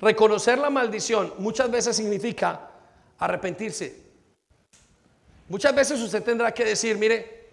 [0.00, 2.70] reconocer la maldición muchas veces significa
[3.18, 4.02] arrepentirse.
[5.48, 7.50] Muchas veces usted tendrá que decir, mire,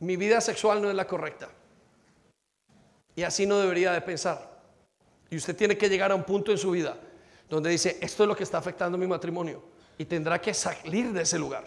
[0.00, 1.48] mi vida sexual no es la correcta.
[3.14, 4.56] Y así no debería de pensar.
[5.30, 6.96] Y usted tiene que llegar a un punto en su vida
[7.48, 9.62] donde dice, esto es lo que está afectando mi matrimonio.
[9.98, 11.64] Y tendrá que salir de ese lugar.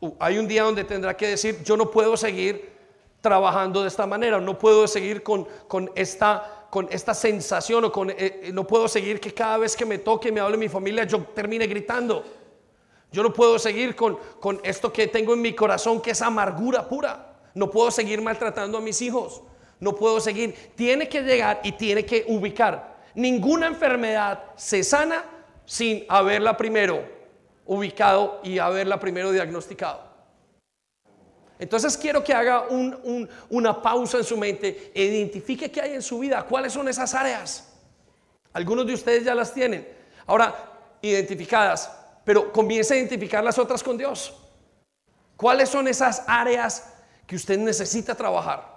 [0.00, 2.70] Uh, hay un día donde tendrá que decir, yo no puedo seguir
[3.20, 8.10] trabajando de esta manera, no puedo seguir con, con esta, con esta sensación o con,
[8.10, 11.04] eh, eh, no puedo seguir que cada vez que me toque, me hable mi familia,
[11.04, 12.24] yo termine gritando.
[13.12, 16.88] Yo no puedo seguir con, con esto que tengo en mi corazón, que es amargura
[16.88, 17.40] pura.
[17.54, 19.42] No puedo seguir maltratando a mis hijos.
[19.80, 20.54] No puedo seguir.
[20.76, 23.00] Tiene que llegar y tiene que ubicar.
[23.14, 25.24] Ninguna enfermedad se sana
[25.64, 27.02] sin haberla primero
[27.66, 30.09] ubicado y haberla primero diagnosticado.
[31.60, 32.64] Entonces quiero que haga
[33.50, 37.14] una pausa en su mente e identifique qué hay en su vida, cuáles son esas
[37.14, 37.68] áreas.
[38.54, 39.86] Algunos de ustedes ya las tienen.
[40.26, 40.54] Ahora,
[41.02, 41.90] identificadas,
[42.24, 44.34] pero comience a identificar las otras con Dios.
[45.36, 46.94] ¿Cuáles son esas áreas
[47.26, 48.76] que usted necesita trabajar?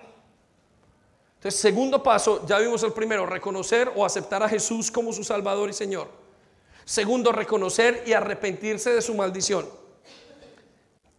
[1.36, 5.70] Entonces, segundo paso, ya vimos el primero, reconocer o aceptar a Jesús como su Salvador
[5.70, 6.10] y Señor.
[6.84, 9.83] Segundo, reconocer y arrepentirse de su maldición.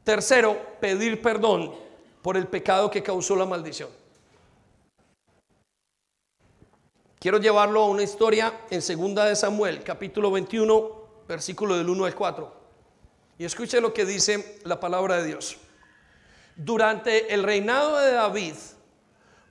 [0.05, 1.75] Tercero, pedir perdón
[2.21, 3.89] por el pecado que causó la maldición.
[7.19, 12.15] Quiero llevarlo a una historia en segunda de Samuel, capítulo 21, versículo del 1 al
[12.15, 12.53] 4.
[13.39, 15.57] Y escuche lo que dice la palabra de Dios.
[16.55, 18.55] Durante el reinado de David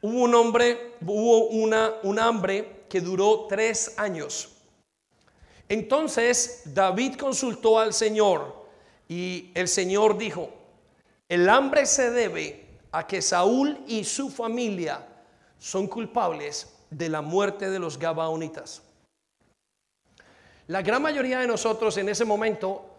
[0.02, 4.50] hubo un hombre, hubo una, un hambre que duró tres años.
[5.68, 8.63] Entonces David consultó al Señor
[9.14, 10.50] y el Señor dijo,
[11.30, 15.06] el hambre se debe a que Saúl y su familia
[15.60, 18.82] son culpables de la muerte de los Gabaonitas.
[20.66, 22.90] La gran mayoría de nosotros en ese momento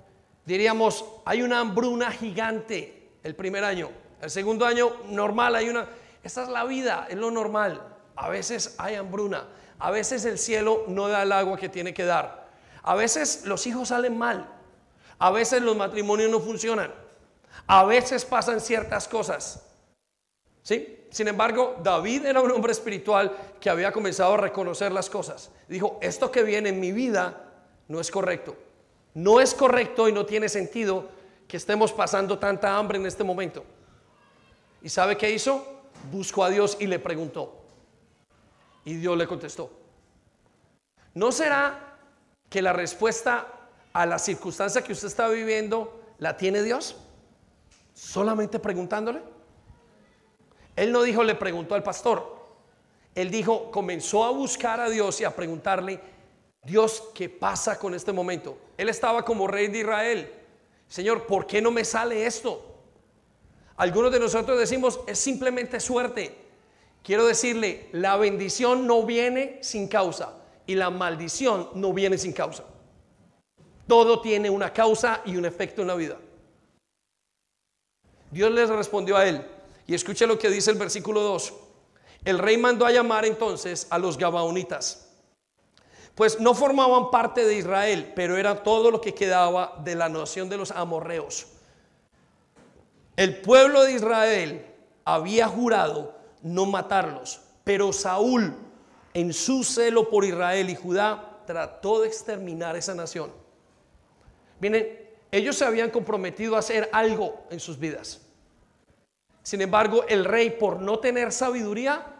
[0.44, 3.90] diríamos, hay una hambruna gigante el primer año,
[4.22, 5.88] el segundo año normal, hay una,
[6.22, 7.82] esta es la vida, es lo normal.
[8.14, 9.48] A veces hay hambruna,
[9.80, 12.46] a veces el cielo no da el agua que tiene que dar,
[12.84, 14.53] a veces los hijos salen mal,
[15.18, 16.92] a veces los matrimonios no funcionan.
[17.66, 19.64] A veces pasan ciertas cosas.
[20.62, 21.06] ¿Sí?
[21.10, 25.50] Sin embargo, David era un hombre espiritual que había comenzado a reconocer las cosas.
[25.68, 27.52] Dijo, esto que viene en mi vida
[27.86, 28.56] no es correcto.
[29.14, 31.08] No es correcto y no tiene sentido
[31.46, 33.64] que estemos pasando tanta hambre en este momento.
[34.82, 35.82] ¿Y sabe qué hizo?
[36.10, 37.62] Buscó a Dios y le preguntó.
[38.84, 39.70] Y Dios le contestó.
[41.14, 41.96] ¿No será
[42.50, 43.63] que la respuesta
[43.94, 46.96] a la circunstancia que usted está viviendo, ¿la tiene Dios?
[47.94, 49.22] Solamente preguntándole.
[50.74, 52.34] Él no dijo, le preguntó al pastor.
[53.14, 56.00] Él dijo, comenzó a buscar a Dios y a preguntarle,
[56.64, 58.58] Dios, ¿qué pasa con este momento?
[58.76, 60.32] Él estaba como rey de Israel.
[60.88, 62.74] Señor, ¿por qué no me sale esto?
[63.76, 66.36] Algunos de nosotros decimos, es simplemente suerte.
[67.04, 70.34] Quiero decirle, la bendición no viene sin causa
[70.66, 72.64] y la maldición no viene sin causa.
[73.86, 76.16] Todo tiene una causa y un efecto en la vida.
[78.30, 79.46] Dios les respondió a él.
[79.86, 81.52] Y escuche lo que dice el versículo 2.
[82.24, 85.10] El rey mandó a llamar entonces a los Gabaonitas.
[86.14, 90.48] Pues no formaban parte de Israel, pero era todo lo que quedaba de la nación
[90.48, 91.46] de los amorreos.
[93.16, 94.66] El pueblo de Israel
[95.04, 98.54] había jurado no matarlos, pero Saúl,
[99.12, 103.43] en su celo por Israel y Judá, trató de exterminar esa nación.
[104.64, 104.98] Miren,
[105.30, 108.22] ellos se habían comprometido a hacer algo en sus vidas.
[109.42, 112.18] Sin embargo, el rey, por no tener sabiduría,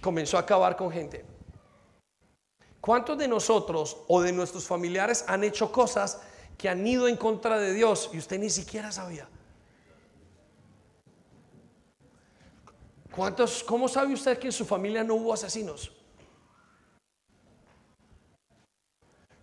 [0.00, 1.22] comenzó a acabar con gente.
[2.80, 6.22] ¿Cuántos de nosotros o de nuestros familiares han hecho cosas
[6.56, 9.28] que han ido en contra de Dios y usted ni siquiera sabía?
[13.14, 15.92] ¿Cuántos, ¿Cómo sabe usted que en su familia no hubo asesinos?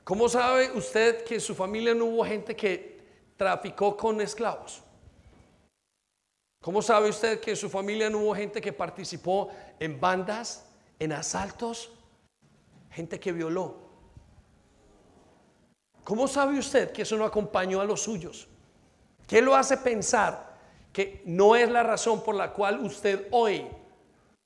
[0.08, 2.98] ¿Cómo sabe usted que en su familia no hubo gente que
[3.36, 4.82] traficó con esclavos?
[6.62, 10.66] ¿Cómo sabe usted que en su familia no hubo gente que participó en bandas,
[10.98, 11.92] en asaltos,
[12.90, 13.80] gente que violó?
[16.06, 18.48] ¿Cómo sabe usted que eso no acompañó a los suyos?
[19.28, 20.56] ¿Qué lo hace pensar
[20.94, 23.68] que no es la razón por la cual usted hoy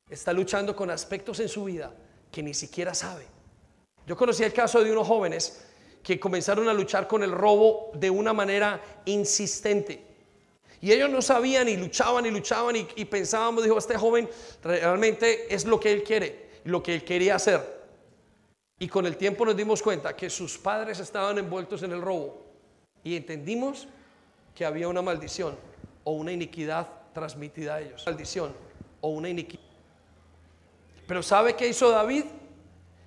[0.10, 1.94] está luchando con aspectos en su vida
[2.32, 3.41] que ni siquiera sabe.
[4.08, 5.66] Yo conocí el caso de unos jóvenes
[6.04, 10.06] que comenzaron a luchar con el robo de una manera insistente.
[10.82, 14.28] Y ellos no sabían y luchaban y luchaban y, y pensábamos, dijo, este joven
[14.64, 17.82] realmente es lo que él quiere, lo que él quería hacer.
[18.80, 22.48] Y con el tiempo nos dimos cuenta que sus padres estaban envueltos en el robo.
[23.04, 23.88] Y entendimos
[24.56, 25.56] que había una maldición
[26.04, 28.04] o una iniquidad transmitida a ellos.
[28.08, 28.54] Maldición
[29.02, 29.62] o una iniquidad.
[31.08, 32.26] Pero ¿sabe qué hizo David?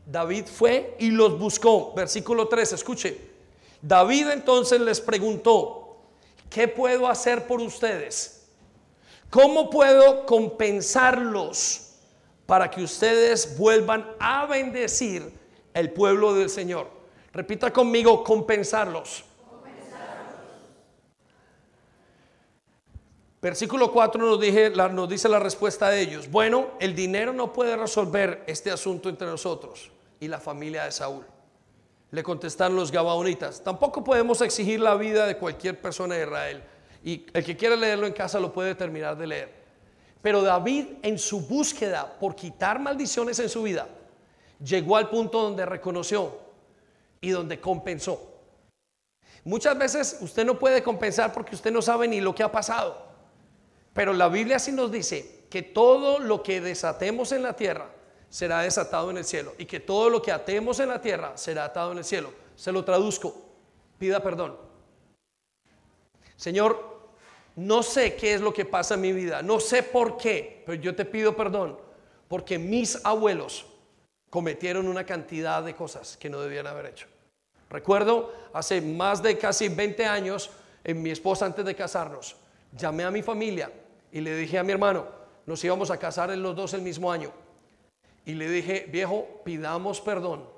[0.06, 1.92] David fue y los buscó.
[1.94, 3.20] Versículo 3, escuche.
[3.80, 5.96] David entonces les preguntó,
[6.50, 8.46] ¿qué puedo hacer por ustedes?
[9.30, 11.84] ¿Cómo puedo compensarlos
[12.46, 15.32] para que ustedes vuelvan a bendecir
[15.72, 16.88] el pueblo del Señor.
[17.32, 19.24] Repita conmigo, compensarlos.
[23.42, 26.30] Versículo 4 nos, dije, nos dice la respuesta de ellos.
[26.30, 29.90] Bueno, el dinero no puede resolver este asunto entre nosotros
[30.24, 31.24] y la familia de Saúl.
[32.10, 33.62] Le contestaron los gabaonitas.
[33.62, 36.64] Tampoco podemos exigir la vida de cualquier persona de Israel.
[37.02, 39.54] Y el que quiera leerlo en casa lo puede terminar de leer.
[40.22, 43.86] Pero David en su búsqueda por quitar maldiciones en su vida,
[44.64, 46.38] llegó al punto donde reconoció
[47.20, 48.32] y donde compensó.
[49.44, 53.06] Muchas veces usted no puede compensar porque usted no sabe ni lo que ha pasado.
[53.92, 57.90] Pero la Biblia sí nos dice que todo lo que desatemos en la tierra
[58.34, 61.66] será desatado en el cielo y que todo lo que atemos en la tierra será
[61.66, 62.32] atado en el cielo.
[62.56, 63.32] Se lo traduzco.
[63.96, 64.56] Pida perdón.
[66.34, 66.98] Señor,
[67.54, 70.82] no sé qué es lo que pasa en mi vida, no sé por qué, pero
[70.82, 71.78] yo te pido perdón
[72.26, 73.66] porque mis abuelos
[74.30, 77.06] cometieron una cantidad de cosas que no debían haber hecho.
[77.70, 80.50] Recuerdo hace más de casi 20 años,
[80.82, 82.34] en mi esposa antes de casarnos,
[82.72, 83.70] llamé a mi familia
[84.10, 85.06] y le dije a mi hermano,
[85.46, 87.43] nos íbamos a casar en los dos el mismo año.
[88.24, 90.48] Y le dije, viejo, pidamos perdón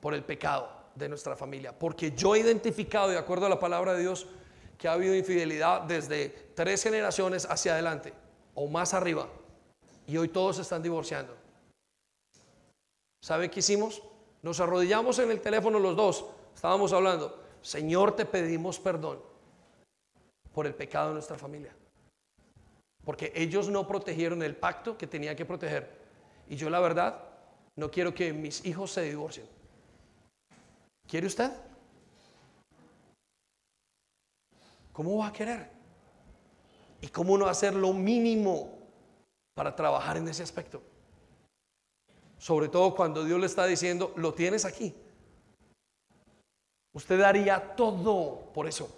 [0.00, 3.94] por el pecado de nuestra familia, porque yo he identificado, de acuerdo a la palabra
[3.94, 4.26] de Dios,
[4.78, 8.12] que ha habido infidelidad desde tres generaciones hacia adelante
[8.54, 9.28] o más arriba,
[10.06, 11.34] y hoy todos están divorciando.
[13.22, 14.02] ¿Sabe qué hicimos?
[14.42, 16.26] Nos arrodillamos en el teléfono los dos.
[16.54, 17.42] Estábamos hablando.
[17.62, 19.18] Señor, te pedimos perdón
[20.52, 21.74] por el pecado de nuestra familia.
[23.02, 26.03] Porque ellos no protegieron el pacto que tenía que proteger.
[26.48, 27.22] Y yo la verdad
[27.76, 29.46] no quiero que mis hijos se divorcien.
[31.08, 31.50] ¿Quiere usted?
[34.92, 35.70] ¿Cómo va a querer?
[37.00, 38.78] ¿Y cómo no hacer lo mínimo
[39.54, 40.82] para trabajar en ese aspecto?
[42.38, 44.94] Sobre todo cuando Dios le está diciendo, lo tienes aquí.
[46.92, 48.88] Usted daría todo por eso.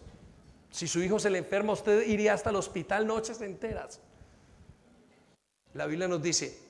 [0.70, 4.00] Si su hijo se le enferma, usted iría hasta el hospital noches enteras.
[5.72, 6.65] La Biblia nos dice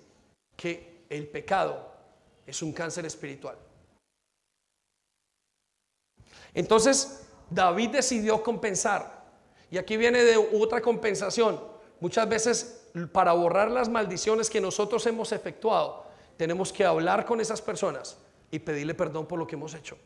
[0.57, 1.93] que el pecado
[2.47, 3.57] es un cáncer espiritual.
[6.55, 9.25] Entonces, David decidió compensar.
[9.71, 11.61] Y aquí viene de otra compensación.
[12.01, 16.05] Muchas veces, para borrar las maldiciones que nosotros hemos efectuado,
[16.37, 18.17] tenemos que hablar con esas personas
[18.51, 19.99] y pedirle perdón por lo que hemos hecho.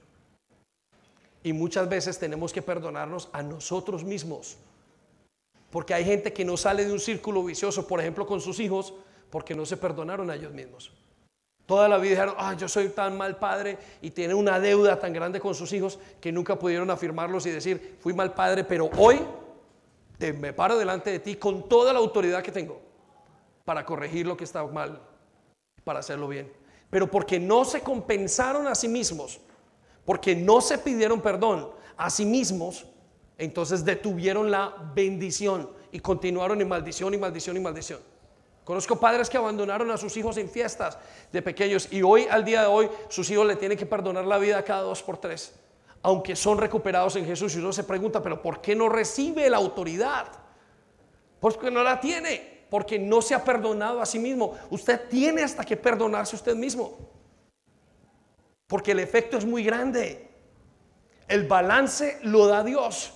[1.43, 4.57] Y muchas veces tenemos que perdonarnos a nosotros mismos.
[5.71, 8.93] Porque hay gente que no sale de un círculo vicioso, por ejemplo, con sus hijos,
[9.31, 10.93] porque no se perdonaron a ellos mismos.
[11.67, 15.13] Toda la vida dijeron, ah, yo soy tan mal padre y tiene una deuda tan
[15.13, 19.21] grande con sus hijos que nunca pudieron afirmarlos y decir, fui mal padre, pero hoy
[20.39, 22.81] me paro delante de ti con toda la autoridad que tengo
[23.65, 25.01] para corregir lo que está mal
[25.85, 26.53] para hacerlo bien.
[26.91, 29.41] Pero porque no se compensaron a sí mismos,
[30.05, 32.87] porque no se pidieron perdón a sí mismos,
[33.39, 38.10] entonces detuvieron la bendición y continuaron en maldición y maldición y maldición.
[38.65, 40.99] Conozco padres que abandonaron a sus hijos en fiestas
[41.33, 44.39] de pequeños y hoy, al día de hoy, sus hijos le tienen que perdonar la
[44.39, 45.55] vida cada dos por tres,
[46.03, 47.55] aunque son recuperados en Jesús.
[47.55, 50.29] Y uno se pregunta, pero ¿por qué no recibe la autoridad?
[51.41, 54.57] Porque no la tiene porque no se ha perdonado a sí mismo.
[54.71, 56.97] Usted tiene hasta que perdonarse usted mismo.
[58.69, 60.31] Porque el efecto es muy grande.
[61.27, 63.13] El balance lo da Dios.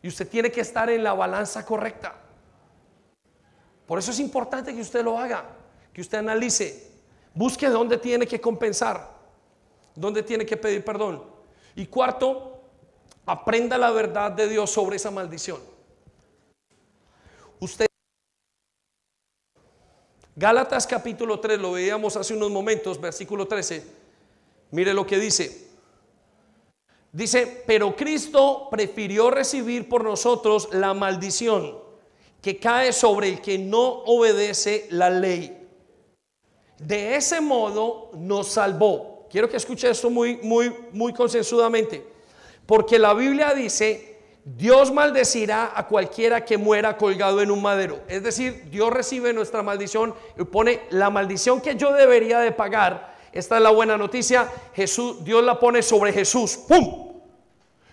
[0.00, 2.14] Y usted tiene que estar en la balanza correcta.
[3.86, 5.44] Por eso es importante que usted lo haga,
[5.92, 6.90] que usted analice,
[7.34, 9.10] busque dónde tiene que compensar,
[9.94, 11.22] dónde tiene que pedir perdón.
[11.74, 12.60] Y cuarto,
[13.26, 15.60] aprenda la verdad de Dios sobre esa maldición.
[17.60, 17.86] Usted
[20.34, 23.84] Gálatas capítulo 3, lo veíamos hace unos momentos, versículo 13.
[24.70, 25.68] Mire lo que dice.
[27.12, 31.81] Dice, pero Cristo prefirió recibir por nosotros la maldición
[32.42, 35.58] que cae sobre el que no obedece la ley.
[36.78, 39.28] de ese modo nos salvó.
[39.30, 42.04] Quiero que escuche esto muy, muy, muy consensudamente.
[42.66, 48.00] Porque la Biblia dice, Dios maldecirá a cualquiera que muera colgado en un madero.
[48.08, 53.14] Es decir, Dios recibe nuestra maldición y pone la maldición que yo debería de pagar.
[53.32, 54.50] Esta es la buena noticia.
[54.74, 56.58] Jesús, Dios la pone sobre Jesús.
[56.68, 57.12] ¡Pum!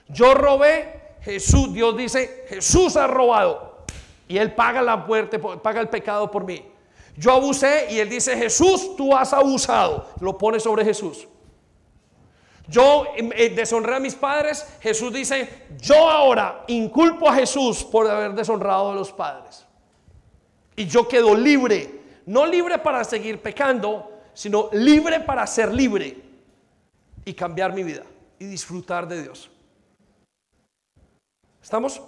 [0.08, 3.69] Yo robé, Jesús, Dios dice, Jesús ha robado.
[4.30, 6.64] Y Él paga la muerte, paga el pecado por mí.
[7.18, 10.08] Yo abusé y Él dice, Jesús, tú has abusado.
[10.22, 11.28] Lo pone sobre Jesús.
[12.68, 14.66] Yo eh, deshonré a mis padres.
[14.80, 19.66] Jesús dice, yo ahora inculpo a Jesús por haber deshonrado a los padres.
[20.76, 22.00] Y yo quedo libre.
[22.28, 26.22] No libre para seguir pecando, sino libre para ser libre
[27.26, 28.04] y cambiar mi vida
[28.38, 29.50] y disfrutar de Dios.
[31.62, 32.00] ¿Estamos?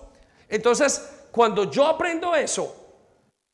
[0.48, 2.76] Entonces, cuando yo aprendo eso,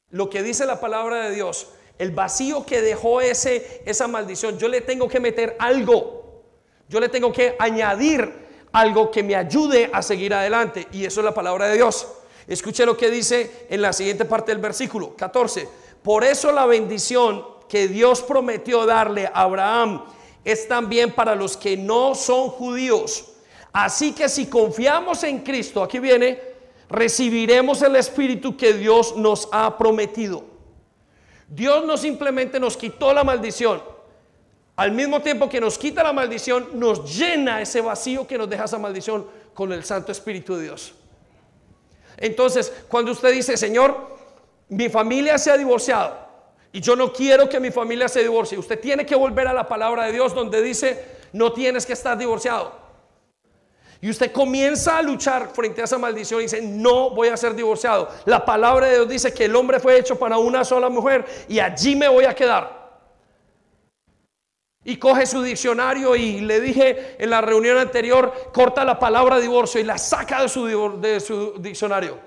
[0.10, 1.68] lo que dice la palabra de Dios,
[1.98, 6.44] el vacío que dejó ese, esa maldición, yo le tengo que meter algo.
[6.90, 10.88] Yo le tengo que añadir algo que me ayude a seguir adelante.
[10.92, 12.08] Y eso es la palabra de Dios.
[12.48, 15.68] Escuche lo que dice en la siguiente parte del versículo 14.
[16.02, 20.06] Por eso la bendición que Dios prometió darle a Abraham
[20.46, 23.34] es también para los que no son judíos.
[23.74, 26.40] Así que si confiamos en Cristo, aquí viene,
[26.90, 30.46] recibiremos el Espíritu que Dios nos ha prometido.
[31.48, 33.82] Dios no simplemente nos quitó la maldición,
[34.78, 38.66] al mismo tiempo que nos quita la maldición, nos llena ese vacío que nos deja
[38.66, 39.26] esa maldición
[39.56, 40.94] con el Santo Espíritu de Dios.
[42.16, 44.18] Entonces, cuando usted dice, Señor,
[44.70, 46.16] mi familia se ha divorciado
[46.72, 49.68] y yo no quiero que mi familia se divorcie, usted tiene que volver a la
[49.68, 52.87] palabra de Dios donde dice, no tienes que estar divorciado.
[54.02, 57.56] Y usted comienza a luchar frente a esa maldición y dice, no voy a ser
[57.56, 58.10] divorciado.
[58.26, 61.60] La palabra de Dios dice que el hombre fue hecho para una sola mujer y
[61.60, 62.78] allí me voy a quedar.
[64.84, 69.82] Y coge su diccionario y le dije en la reunión anterior, corta la palabra divorcio
[69.82, 72.20] y la saca de su, diccionario.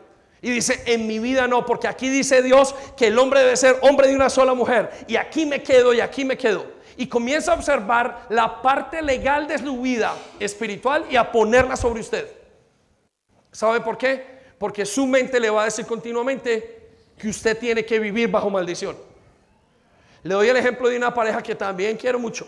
[0.43, 3.79] Y dice, en mi vida no, porque aquí dice Dios que el hombre debe ser
[3.83, 4.91] hombre de una sola mujer.
[5.07, 9.47] Y aquí me quedo y aquí me quedo y comienza a observar la parte legal
[9.47, 12.31] de su vida espiritual y a ponerla sobre usted.
[13.53, 14.41] ¿Sabe por qué?
[14.59, 18.97] Porque su mente le va a decir continuamente que usted tiene que vivir bajo maldición.
[20.23, 22.47] Le doy el ejemplo de una pareja que también quiero mucho.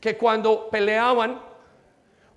[0.00, 1.40] Que cuando peleaban,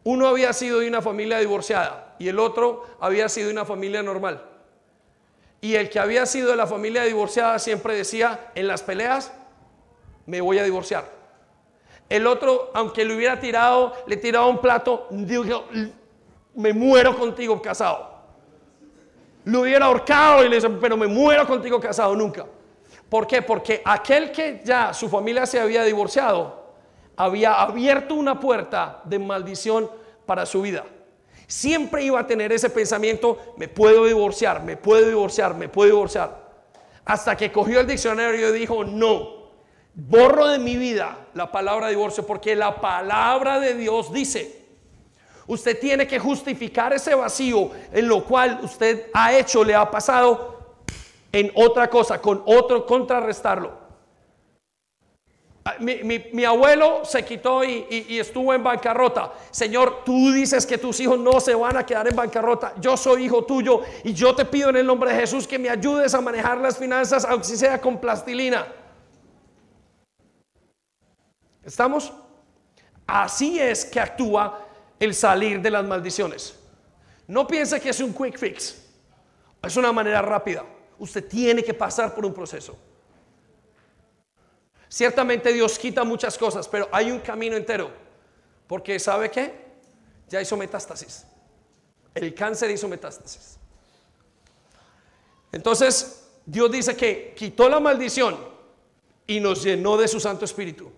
[0.03, 4.01] uno había sido de una familia divorciada y el otro había sido de una familia
[4.01, 4.50] normal.
[5.61, 9.31] Y el que había sido de la familia divorciada siempre decía en las peleas,
[10.25, 11.05] me voy a divorciar.
[12.09, 15.65] El otro, aunque le hubiera tirado, le tiraba un plato, dijo,
[16.55, 18.11] me muero contigo casado.
[19.45, 22.45] Lo hubiera ahorcado y le dice, pero me muero contigo casado nunca.
[23.07, 23.41] ¿Por qué?
[23.41, 26.73] Porque aquel que ya su familia se había divorciado,
[27.15, 29.89] había abierto una puerta de maldición
[30.25, 30.85] para su vida.
[31.51, 36.49] Siempre iba a tener ese pensamiento, me puedo divorciar, me puedo divorciar, me puedo divorciar.
[37.03, 39.51] Hasta que cogió el diccionario y dijo, no,
[39.93, 44.63] borro de mi vida la palabra divorcio porque la palabra de Dios dice,
[45.45, 50.77] usted tiene que justificar ese vacío en lo cual usted ha hecho, le ha pasado
[51.33, 53.80] en otra cosa, con otro, contrarrestarlo.
[55.63, 59.31] Ah, mi, abuelo se quitó y, y, estuvo en bancarrota.
[59.51, 62.73] Señor, tú dices que tus hijos no se van a quedar en bancarrota.
[62.79, 65.69] Yo soy hijo tuyo y yo te pido en el nombre de Jesús que me
[65.69, 68.65] ayudes a manejar las finanzas, aunque sea con plastilina.
[71.63, 72.11] ¿Estamos?
[73.05, 74.65] Así es que actúa
[74.99, 76.57] el salir de las maldiciones.
[77.27, 78.83] No piense que es un quick fix.
[79.61, 80.65] Es una manera rápida.
[80.97, 82.75] Usted tiene que pasar por un proceso.
[84.91, 87.89] Ciertamente Dios quita muchas cosas, pero hay un camino entero.
[88.67, 89.53] Porque ¿sabe qué?
[90.27, 91.25] Ya hizo metástasis.
[92.13, 93.57] El cáncer hizo metástasis.
[95.53, 98.37] Entonces, Dios dice que quitó la maldición
[99.25, 100.91] y nos llenó de su Santo Espíritu.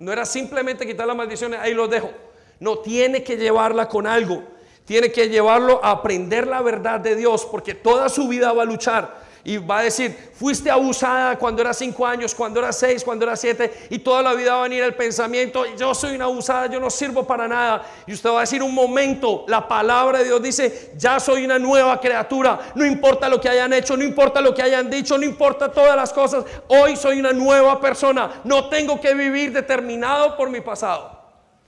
[0.00, 2.10] No era simplemente quitar las maldiciones, ahí lo dejo.
[2.58, 4.42] No, tiene que llevarla con algo.
[4.84, 8.66] Tiene que llevarlo a aprender la verdad de Dios, porque toda su vida va a
[8.66, 13.24] luchar y va a decir, fuiste abusada cuando era cinco años, cuando era seis, cuando
[13.24, 16.66] era siete, y toda la vida va a venir el pensamiento, yo soy una abusada,
[16.66, 17.86] yo no sirvo para nada.
[18.08, 21.60] Y usted va a decir un momento, la palabra de Dios dice, ya soy una
[21.60, 25.24] nueva criatura, no importa lo que hayan hecho, no importa lo que hayan dicho, no
[25.24, 30.50] importa todas las cosas, hoy soy una nueva persona, no tengo que vivir determinado por
[30.50, 31.22] mi pasado.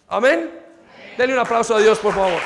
[0.09, 0.51] Amén.
[1.16, 2.41] Denle un aplauso a Dios, por favor.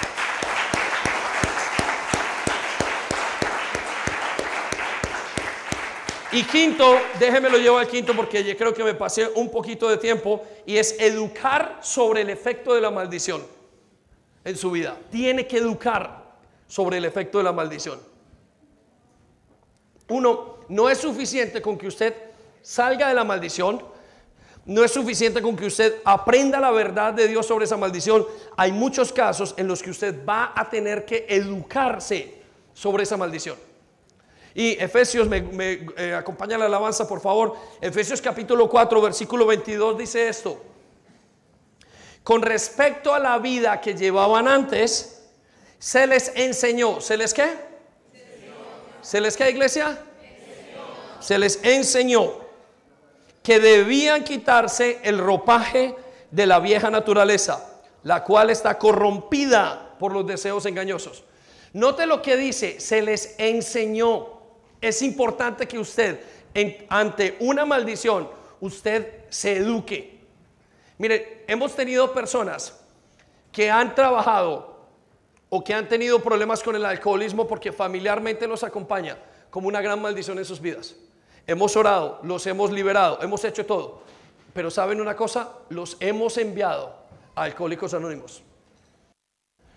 [6.33, 9.87] Y quinto, déjeme lo llevo al quinto porque yo creo que me pasé un poquito
[9.91, 13.43] de tiempo y es educar sobre el efecto de la maldición
[14.43, 14.97] en su vida.
[15.11, 16.23] Tiene que educar
[16.67, 18.01] sobre el efecto de la maldición.
[20.09, 22.15] Uno, no es suficiente con que usted
[22.63, 23.83] salga de la maldición,
[24.65, 28.25] no es suficiente con que usted aprenda la verdad de Dios sobre esa maldición.
[28.57, 32.41] Hay muchos casos en los que usted va a tener que educarse
[32.73, 33.72] sobre esa maldición.
[34.55, 37.57] Y Efesios, me, eh, acompaña la alabanza por favor.
[37.81, 40.63] Efesios capítulo 4, versículo 22 dice esto.
[42.23, 45.23] Con respecto a la vida que llevaban antes,
[45.79, 47.01] se les enseñó.
[47.01, 47.55] ¿Se les qué?
[49.01, 49.99] ¿Se les qué, iglesia?
[51.19, 52.35] Se les enseñó
[53.43, 55.97] que debían quitarse el ropaje
[56.31, 61.25] de la vieja naturaleza, la cual está corrompida por los deseos engañosos.
[61.73, 64.42] Note lo que dice, se les enseñó
[64.83, 66.21] es importante que usted,
[66.89, 68.29] ante una maldición,
[68.61, 70.21] usted se eduque.
[70.99, 72.79] Mire, hemos tenido personas
[73.53, 74.77] que han trabajado
[75.49, 79.17] o que han tenido problemas con el alcoholismo porque familiarmente los acompaña
[79.51, 80.97] como una gran maldición en sus vidas.
[81.47, 84.03] Hemos orado, los hemos liberado, hemos hecho todo.
[84.53, 85.59] Pero ¿saben una cosa?
[85.69, 86.95] Los hemos enviado
[87.35, 88.43] a Alcohólicos Anónimos.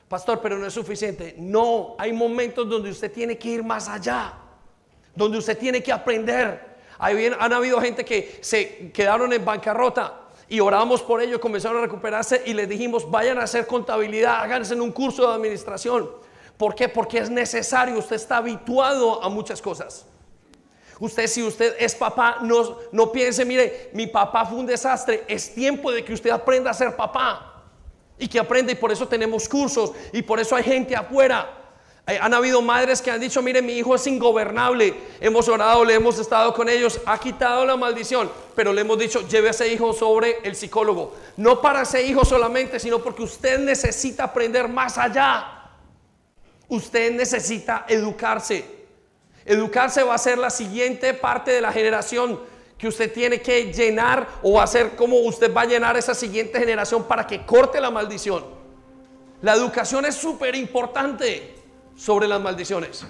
[0.07, 1.35] Pastor, pero no es suficiente.
[1.37, 4.44] No, hay momentos donde usted tiene que ir más allá
[5.15, 6.75] donde usted tiene que aprender.
[6.97, 11.81] Ahí han habido gente que se quedaron en bancarrota y oramos por ellos, comenzaron a
[11.81, 16.09] recuperarse y les dijimos, vayan a hacer contabilidad, háganse un curso de administración.
[16.57, 16.87] ¿Por qué?
[16.87, 20.05] Porque es necesario, usted está habituado a muchas cosas.
[20.99, 25.25] Usted, si usted es papá, no, no piense, mire, mi papá fue un desastre.
[25.27, 27.63] Es tiempo de que usted aprenda a ser papá.
[28.17, 31.64] Y que aprenda, y por eso tenemos cursos, y por eso hay gente afuera
[32.07, 34.93] han habido madres que han dicho, mire, mi hijo es ingobernable.
[35.19, 39.27] Hemos orado, le hemos estado con ellos, ha quitado la maldición, pero le hemos dicho,
[39.27, 41.15] lleve a ese hijo sobre el psicólogo.
[41.35, 45.63] No para ese hijo solamente, sino porque usted necesita aprender más allá.
[46.67, 48.65] Usted necesita educarse.
[49.43, 52.39] Educarse va a ser la siguiente parte de la generación
[52.77, 57.05] que usted tiene que llenar o hacer como usted va a llenar esa siguiente generación
[57.05, 58.45] para que corte la maldición.
[59.41, 61.54] La educación es súper importante
[61.95, 63.05] sobre las maldiciones.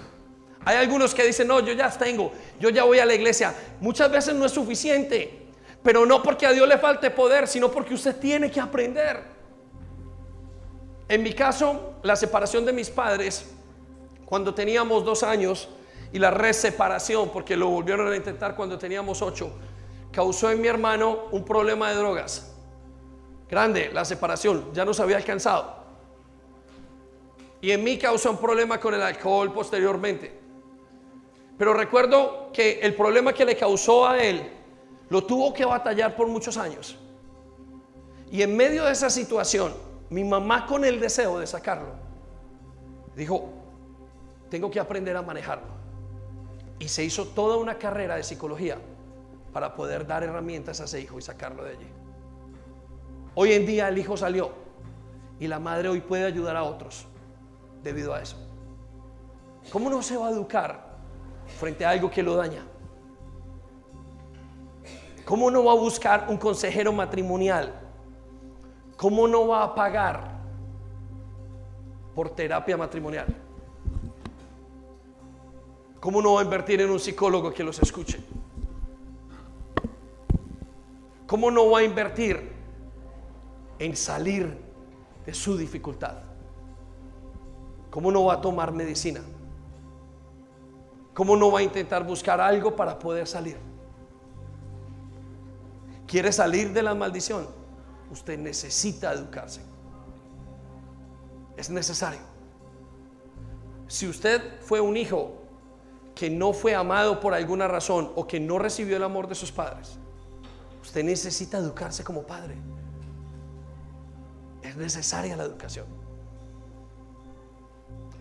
[0.64, 3.54] Hay algunos que dicen, no, yo ya tengo, yo ya voy a la iglesia.
[3.80, 5.46] Muchas veces no es suficiente,
[5.82, 9.22] pero no porque a Dios le falte poder, sino porque usted tiene que aprender.
[11.08, 13.46] En mi caso, la separación de mis padres,
[14.24, 15.68] cuando teníamos dos años,
[16.12, 19.50] y la reseparación, porque lo volvieron a intentar cuando teníamos ocho,
[20.10, 22.52] causó en mi hermano un problema de drogas.
[23.48, 25.85] Grande, la separación, ya nos había alcanzado
[27.66, 30.32] y en mí causó un problema con el alcohol posteriormente.
[31.58, 34.52] Pero recuerdo que el problema que le causó a él
[35.08, 36.96] lo tuvo que batallar por muchos años.
[38.30, 39.74] Y en medio de esa situación,
[40.10, 41.88] mi mamá con el deseo de sacarlo,
[43.16, 43.50] dijo,
[44.48, 45.66] tengo que aprender a manejarlo.
[46.78, 48.78] Y se hizo toda una carrera de psicología
[49.52, 51.88] para poder dar herramientas a ese hijo y sacarlo de allí.
[53.34, 54.52] Hoy en día el hijo salió
[55.40, 57.08] y la madre hoy puede ayudar a otros
[57.86, 58.36] debido a eso.
[59.70, 60.96] ¿Cómo no se va a educar
[61.58, 62.64] frente a algo que lo daña?
[65.24, 67.72] ¿Cómo no va a buscar un consejero matrimonial?
[68.96, 70.36] ¿Cómo no va a pagar
[72.14, 73.26] por terapia matrimonial?
[76.00, 78.20] ¿Cómo no va a invertir en un psicólogo que los escuche?
[81.26, 82.52] ¿Cómo no va a invertir
[83.78, 84.56] en salir
[85.24, 86.25] de su dificultad?
[87.96, 89.22] ¿Cómo no va a tomar medicina?
[91.14, 93.56] ¿Cómo no va a intentar buscar algo para poder salir?
[96.06, 97.48] ¿Quiere salir de la maldición?
[98.10, 99.62] Usted necesita educarse.
[101.56, 102.20] Es necesario.
[103.88, 105.32] Si usted fue un hijo
[106.14, 109.50] que no fue amado por alguna razón o que no recibió el amor de sus
[109.50, 109.96] padres,
[110.82, 112.56] usted necesita educarse como padre.
[114.60, 115.95] Es necesaria la educación.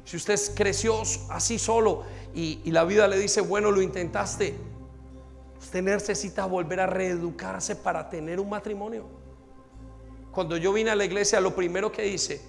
[0.05, 2.03] Si usted creció así solo
[2.33, 4.55] y, la vida le dice, bueno, lo intentaste,
[5.59, 9.05] usted necesita volver a reeducarse para tener un matrimonio.
[10.31, 12.39] Cuando yo vine a la iglesia, lo primero que hice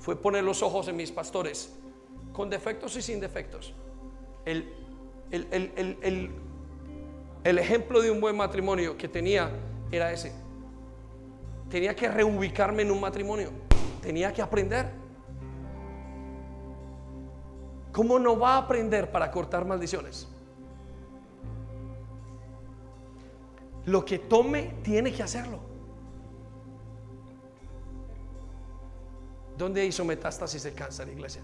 [0.00, 1.72] fue poner los ojos en mis pastores,
[2.32, 3.72] con defectos y sin defectos.
[4.44, 4.68] El,
[5.30, 6.30] el,
[7.44, 9.50] el, ejemplo de un buen matrimonio que tenía
[9.92, 10.32] era ese.
[11.70, 13.50] Tenía que reubicarme en un matrimonio.
[14.02, 15.05] Tenía que aprender.
[17.96, 20.28] ¿Cómo no va a aprender para cortar maldiciones?
[23.86, 25.60] lo que tome tiene que hacerlo.
[29.56, 31.40] ¿Dónde hizo metástasis el cáncer, iglesia?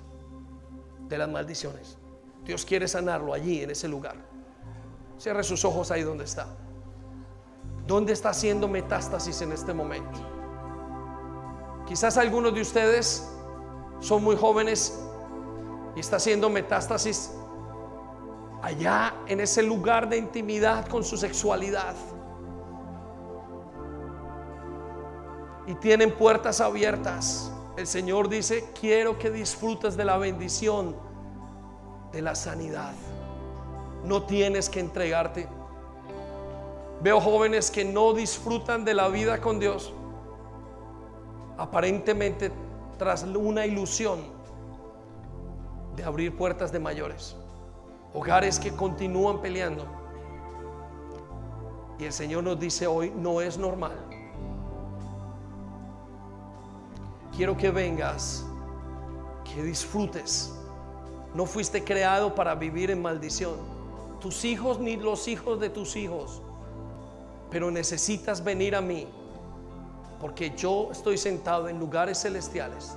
[1.09, 1.97] De las maldiciones.
[2.45, 4.17] Dios quiere sanarlo allí, en ese lugar.
[5.19, 6.49] Cierre sus ojos ahí donde está.
[7.87, 10.19] ¿Dónde está haciendo metástasis en este momento?
[11.87, 13.29] Quizás algunos de ustedes
[14.01, 15.01] son muy jóvenes
[15.95, 17.33] y está haciendo metástasis
[18.63, 21.95] allá en ese lugar de intimidad con su sexualidad.
[25.67, 27.53] Y tienen puertas abiertas.
[27.77, 30.97] El Señor dice, quiero que disfrutes de la bendición
[32.13, 32.93] de la sanidad.
[34.05, 35.49] No tienes que entregarte.
[37.01, 39.93] Veo jóvenes que no disfrutan de la vida con Dios,
[41.59, 42.53] aparentemente
[42.97, 44.21] tras una ilusión
[45.97, 47.37] de abrir puertas de mayores.
[48.15, 49.87] Hogares que continúan peleando.
[51.99, 53.97] Y el Señor nos dice hoy, no es normal.
[57.37, 58.45] Quiero que vengas,
[59.45, 60.53] que disfrutes.
[61.35, 63.55] No fuiste creado para vivir en maldición.
[64.21, 66.43] Tus hijos ni los hijos de tus hijos.
[67.51, 69.09] Pero necesitas venir a mí.
[70.21, 72.97] Porque yo estoy sentado en lugares celestiales.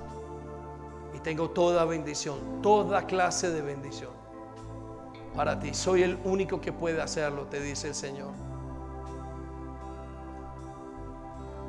[1.26, 4.12] Tengo toda bendición, toda clase de bendición
[5.34, 5.74] para ti.
[5.74, 8.30] Soy el único que puede hacerlo, te dice el Señor.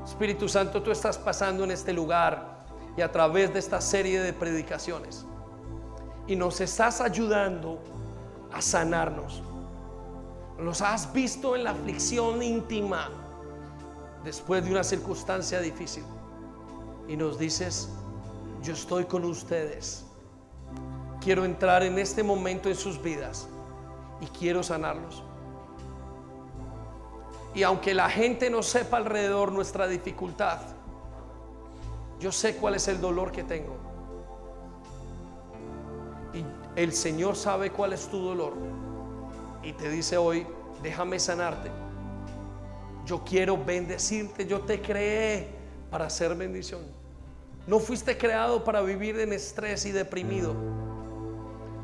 [0.06, 4.32] Espíritu Santo, tú estás pasando en este lugar y a través de esta serie de
[4.32, 5.26] predicaciones.
[6.28, 7.80] Y nos estás ayudando
[8.54, 9.42] a sanarnos.
[10.60, 13.10] Los has visto en la aflicción íntima
[14.24, 16.04] después de una circunstancia difícil.
[17.08, 17.90] Y nos dices,
[18.68, 20.04] yo estoy con ustedes.
[21.22, 23.48] Quiero entrar en este momento en sus vidas
[24.20, 25.24] y quiero sanarlos.
[27.56, 30.60] Y aunque la gente no sepa alrededor nuestra dificultad,
[32.20, 33.78] yo sé cuál es el dolor que tengo.
[36.34, 36.44] Y
[36.76, 38.54] el Señor sabe cuál es tu dolor.
[39.64, 40.46] Y te dice hoy,
[40.84, 41.72] déjame sanarte.
[43.06, 45.56] Yo quiero bendecirte, yo te creé
[45.90, 46.97] para hacer bendición.
[47.68, 50.56] No fuiste creado para vivir en estrés y deprimido.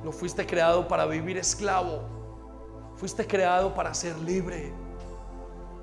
[0.01, 2.01] No fuiste creado para vivir esclavo.
[2.95, 4.71] Fuiste creado para ser libre,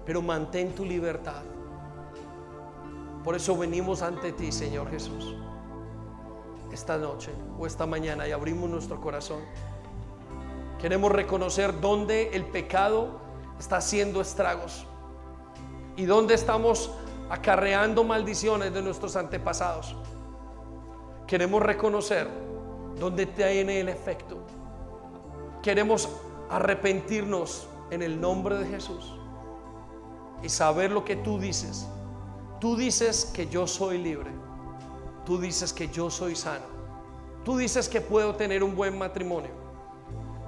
[0.07, 1.43] pero mantén tu libertad.
[3.23, 5.37] Por eso venimos ante ti, Señor Jesús,
[6.73, 9.43] esta noche o esta mañana y abrimos nuestro corazón.
[10.81, 13.21] Queremos reconocer dónde el pecado
[13.59, 14.87] está haciendo estragos
[15.97, 16.91] y dónde estamos
[17.31, 19.97] acarreando maldiciones de nuestros antepasados.
[21.29, 22.29] Queremos reconocer
[22.99, 24.39] dónde tiene el efecto.
[25.63, 26.09] Queremos
[26.51, 29.15] arrepentirnos en el nombre de Jesús
[30.43, 31.87] y saber lo que tú dices.
[32.59, 34.31] Tú dices que yo soy libre.
[35.25, 36.65] Tú dices que yo soy sano.
[37.45, 39.53] Tú dices que puedo tener un buen matrimonio.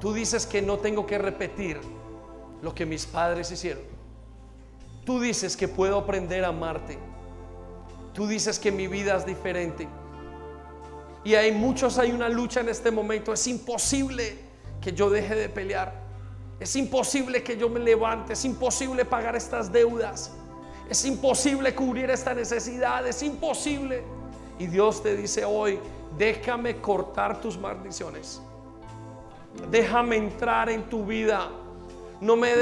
[0.01, 1.81] Tú dices que no tengo que repetir
[2.61, 3.92] lo que mis padres hicieron.
[5.05, 6.99] Tú dices que puedo aprender a amarte.
[8.13, 9.89] Tú dices que mi vida es diferente.
[11.25, 13.33] Y hay muchos, hay una lucha en este momento.
[13.33, 14.39] Es imposible
[14.81, 16.03] que yo deje de pelear.
[16.63, 20.31] Es imposible que yo me levante, es imposible pagar estas deudas,
[20.89, 24.05] es imposible cubrir esta necesidad, es imposible.
[24.61, 25.81] Y Dios te dice hoy,
[26.17, 28.41] déjame cortar tus maldiciones.
[29.73, 31.51] Déjame entrar en tu vida.
[32.21, 32.55] No me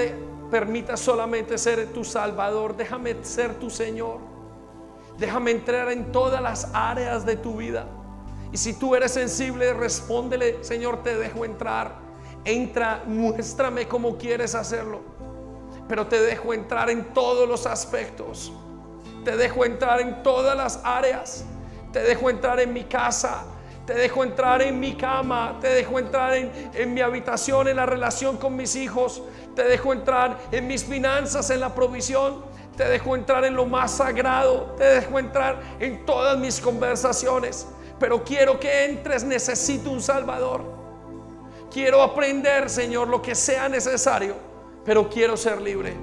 [0.51, 4.19] permita solamente ser tu Salvador, déjame ser tu Señor.
[5.19, 7.87] Déjame entrar en todas las áreas de tu vida.
[8.53, 11.95] Y si tú eres sensible, respóndele, Señor, te dejo entrar.
[12.45, 15.01] Entra, muéstrame cómo quieres hacerlo.
[15.89, 18.53] Pero te dejo entrar en todos los aspectos.
[19.25, 21.45] Te dejo entrar en todas las áreas.
[21.93, 23.45] Te dejo entrar en mi casa.
[23.87, 25.59] Te dejo entrar en mi cama.
[25.61, 29.23] Te dejo entrar en, en mi habitación, en la relación con mis hijos.
[29.55, 32.45] Te dejo entrar en mis finanzas, en la provisión.
[32.77, 34.75] Te dejo entrar en lo más sagrado.
[34.77, 37.67] Te dejo entrar en todas mis conversaciones.
[37.99, 39.25] Pero quiero que entres.
[39.25, 40.81] Necesito un Salvador.
[41.71, 44.35] Quiero aprender, Señor, lo que sea necesario,
[44.85, 45.95] pero quiero ser libre,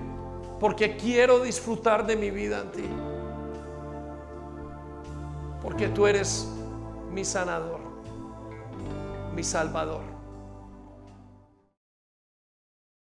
[0.62, 2.90] porque quiero disfrutar de mi vida en ti.
[5.62, 6.48] Porque tú eres
[7.12, 7.82] mi sanador,
[9.36, 10.07] mi salvador.